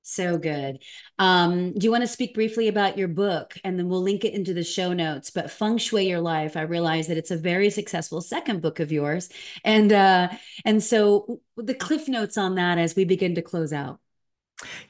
[0.00, 0.78] So good.
[1.18, 3.58] Um, do you want to speak briefly about your book?
[3.62, 5.28] And then we'll link it into the show notes.
[5.28, 8.90] But Feng Shui Your Life, I realize that it's a very successful second book of
[8.90, 9.28] yours.
[9.62, 10.28] And uh,
[10.64, 14.00] and so the cliff notes on that as we begin to close out.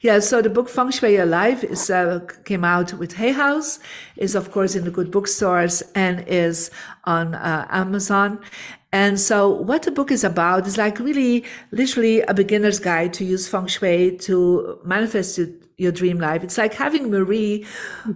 [0.01, 3.79] Yeah, so the book Feng Shui Life is uh, came out with Hay House,
[4.17, 6.71] is of course in the good bookstores and is
[7.03, 8.39] on uh, Amazon.
[8.91, 13.25] And so what the book is about is like really literally a beginner's guide to
[13.25, 15.39] use feng shui to manifest
[15.79, 16.43] your dream life.
[16.43, 17.65] It's like having Marie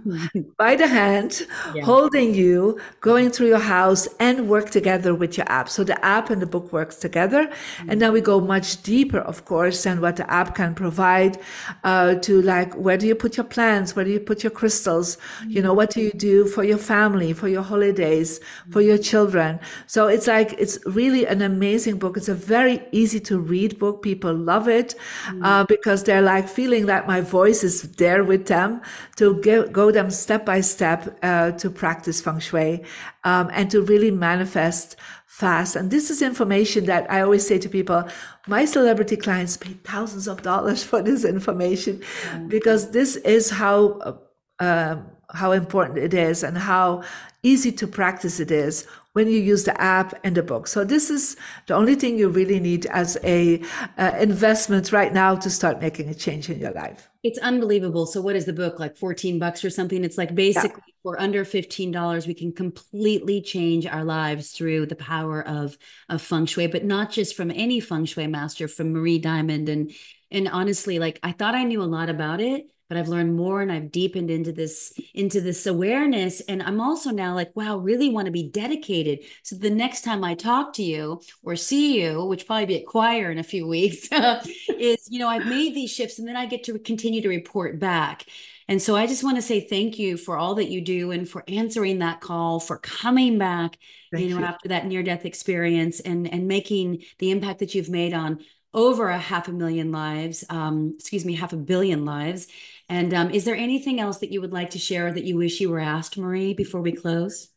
[0.58, 1.82] by the hand, yeah.
[1.82, 5.68] holding you, going through your house and work together with your app.
[5.68, 7.46] So the app and the book works together.
[7.46, 7.90] Mm-hmm.
[7.90, 11.38] And then we go much deeper, of course, than what the app can provide,
[11.84, 13.96] uh, to like, where do you put your plants?
[13.96, 15.16] Where do you put your crystals?
[15.16, 15.50] Mm-hmm.
[15.50, 18.40] You know, what do you do for your family, for your holidays,
[18.70, 19.58] for your children?
[19.86, 22.16] So it's like, it's really an amazing book.
[22.16, 24.02] It's a very easy to read book.
[24.02, 24.94] People love it,
[25.26, 25.42] mm-hmm.
[25.44, 28.80] uh, because they're like feeling that my voice voice is there with them
[29.16, 32.82] to go, go them step by step uh, to practice feng shui
[33.24, 34.96] um, and to really manifest
[35.26, 35.76] fast.
[35.76, 38.04] And this is information that I always say to people,
[38.46, 42.48] my celebrity clients pay thousands of dollars for this information mm-hmm.
[42.48, 44.18] because this is how,
[44.58, 44.96] uh,
[45.30, 47.02] how important it is and how
[47.42, 50.66] easy to practice it is when you use the app and the book.
[50.66, 51.36] So this is
[51.66, 53.62] the only thing you really need as a
[53.96, 57.13] uh, investment right now to start making a change in your life.
[57.24, 58.04] It's unbelievable.
[58.04, 60.04] So what is the book like 14 bucks or something?
[60.04, 60.92] It's like basically yeah.
[61.02, 65.78] for under $15 we can completely change our lives through the power of
[66.10, 69.90] of feng shui, but not just from any feng shui master from Marie Diamond and
[70.30, 73.62] and honestly like I thought I knew a lot about it but I've learned more
[73.62, 76.40] and I've deepened into this into this awareness.
[76.42, 79.20] And I'm also now like wow really want to be dedicated.
[79.42, 82.86] So the next time I talk to you or see you which probably be at
[82.86, 84.08] choir in a few weeks
[84.78, 87.78] is you know I've made these shifts and then I get to continue to report
[87.78, 88.26] back.
[88.66, 91.28] And so I just want to say thank you for all that you do and
[91.28, 93.76] for answering that call for coming back
[94.18, 94.44] you know you.
[94.44, 98.40] after that near death experience and and making the impact that you've made on
[98.72, 102.48] over a half a million lives um, excuse me half a billion lives
[102.88, 105.60] and um, is there anything else that you would like to share that you wish
[105.60, 107.48] you were asked, Marie, before we close?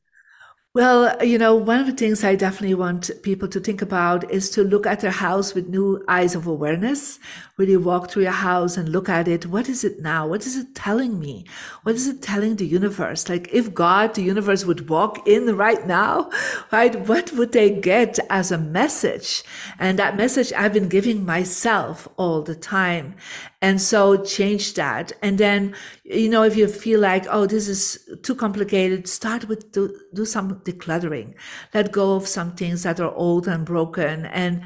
[0.78, 4.52] Well, you know, one of the things I definitely want people to think about is
[4.52, 7.18] to look at their house with new eyes of awareness.
[7.58, 9.48] Really walk through your house and look at it.
[9.48, 10.28] What is it now?
[10.28, 11.46] What is it telling me?
[11.82, 13.28] What is it telling the universe?
[13.28, 16.30] Like if God, the universe would walk in right now,
[16.72, 16.96] right?
[17.08, 19.44] What would they get as a message?
[19.80, 23.16] And that message I've been giving myself all the time.
[23.60, 25.14] And so change that.
[25.24, 29.72] And then, you know, if you feel like, oh, this is too complicated, start with
[29.72, 31.34] do, do some decluttering.
[31.74, 34.64] Let go of some things that are old and broken and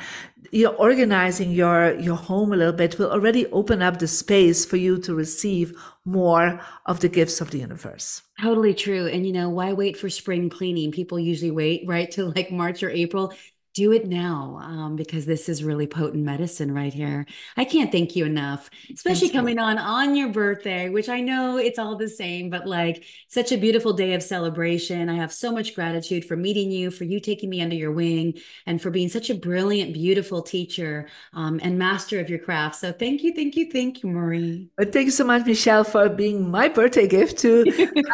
[0.51, 4.65] you know, organizing your, your home a little bit will already open up the space
[4.65, 5.73] for you to receive
[6.03, 8.21] more of the gifts of the universe.
[8.41, 9.07] Totally true.
[9.07, 10.91] And you know, why wait for spring cleaning?
[10.91, 13.33] People usually wait, right, till like March or April
[13.74, 17.26] do it now um, because this is really potent medicine right here.
[17.55, 21.57] I can't thank you enough, especially Thanks coming on on your birthday, which I know
[21.57, 25.09] it's all the same, but like such a beautiful day of celebration.
[25.09, 28.39] I have so much gratitude for meeting you, for you taking me under your wing,
[28.65, 32.76] and for being such a brilliant, beautiful teacher um, and master of your craft.
[32.76, 34.69] So thank you, thank you, thank you, Marie.
[34.78, 37.65] But thank you so much, Michelle, for being my birthday gift to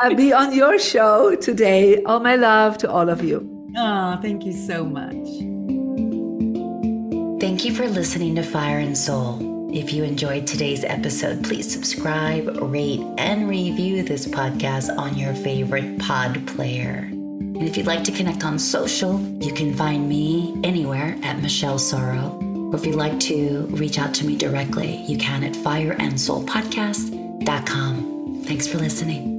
[0.04, 2.04] uh, be on your show today.
[2.04, 3.57] All my love to all of you.
[3.76, 5.14] Oh, thank you so much.
[7.40, 9.56] Thank you for listening to Fire and Soul.
[9.74, 16.00] If you enjoyed today's episode, please subscribe, rate, and review this podcast on your favorite
[16.00, 17.10] pod player.
[17.58, 21.78] And if you'd like to connect on social, you can find me anywhere at Michelle
[21.78, 22.42] Sorro.
[22.72, 28.44] Or if you'd like to reach out to me directly, you can at fireandsoulpodcast.com.
[28.46, 29.37] Thanks for listening.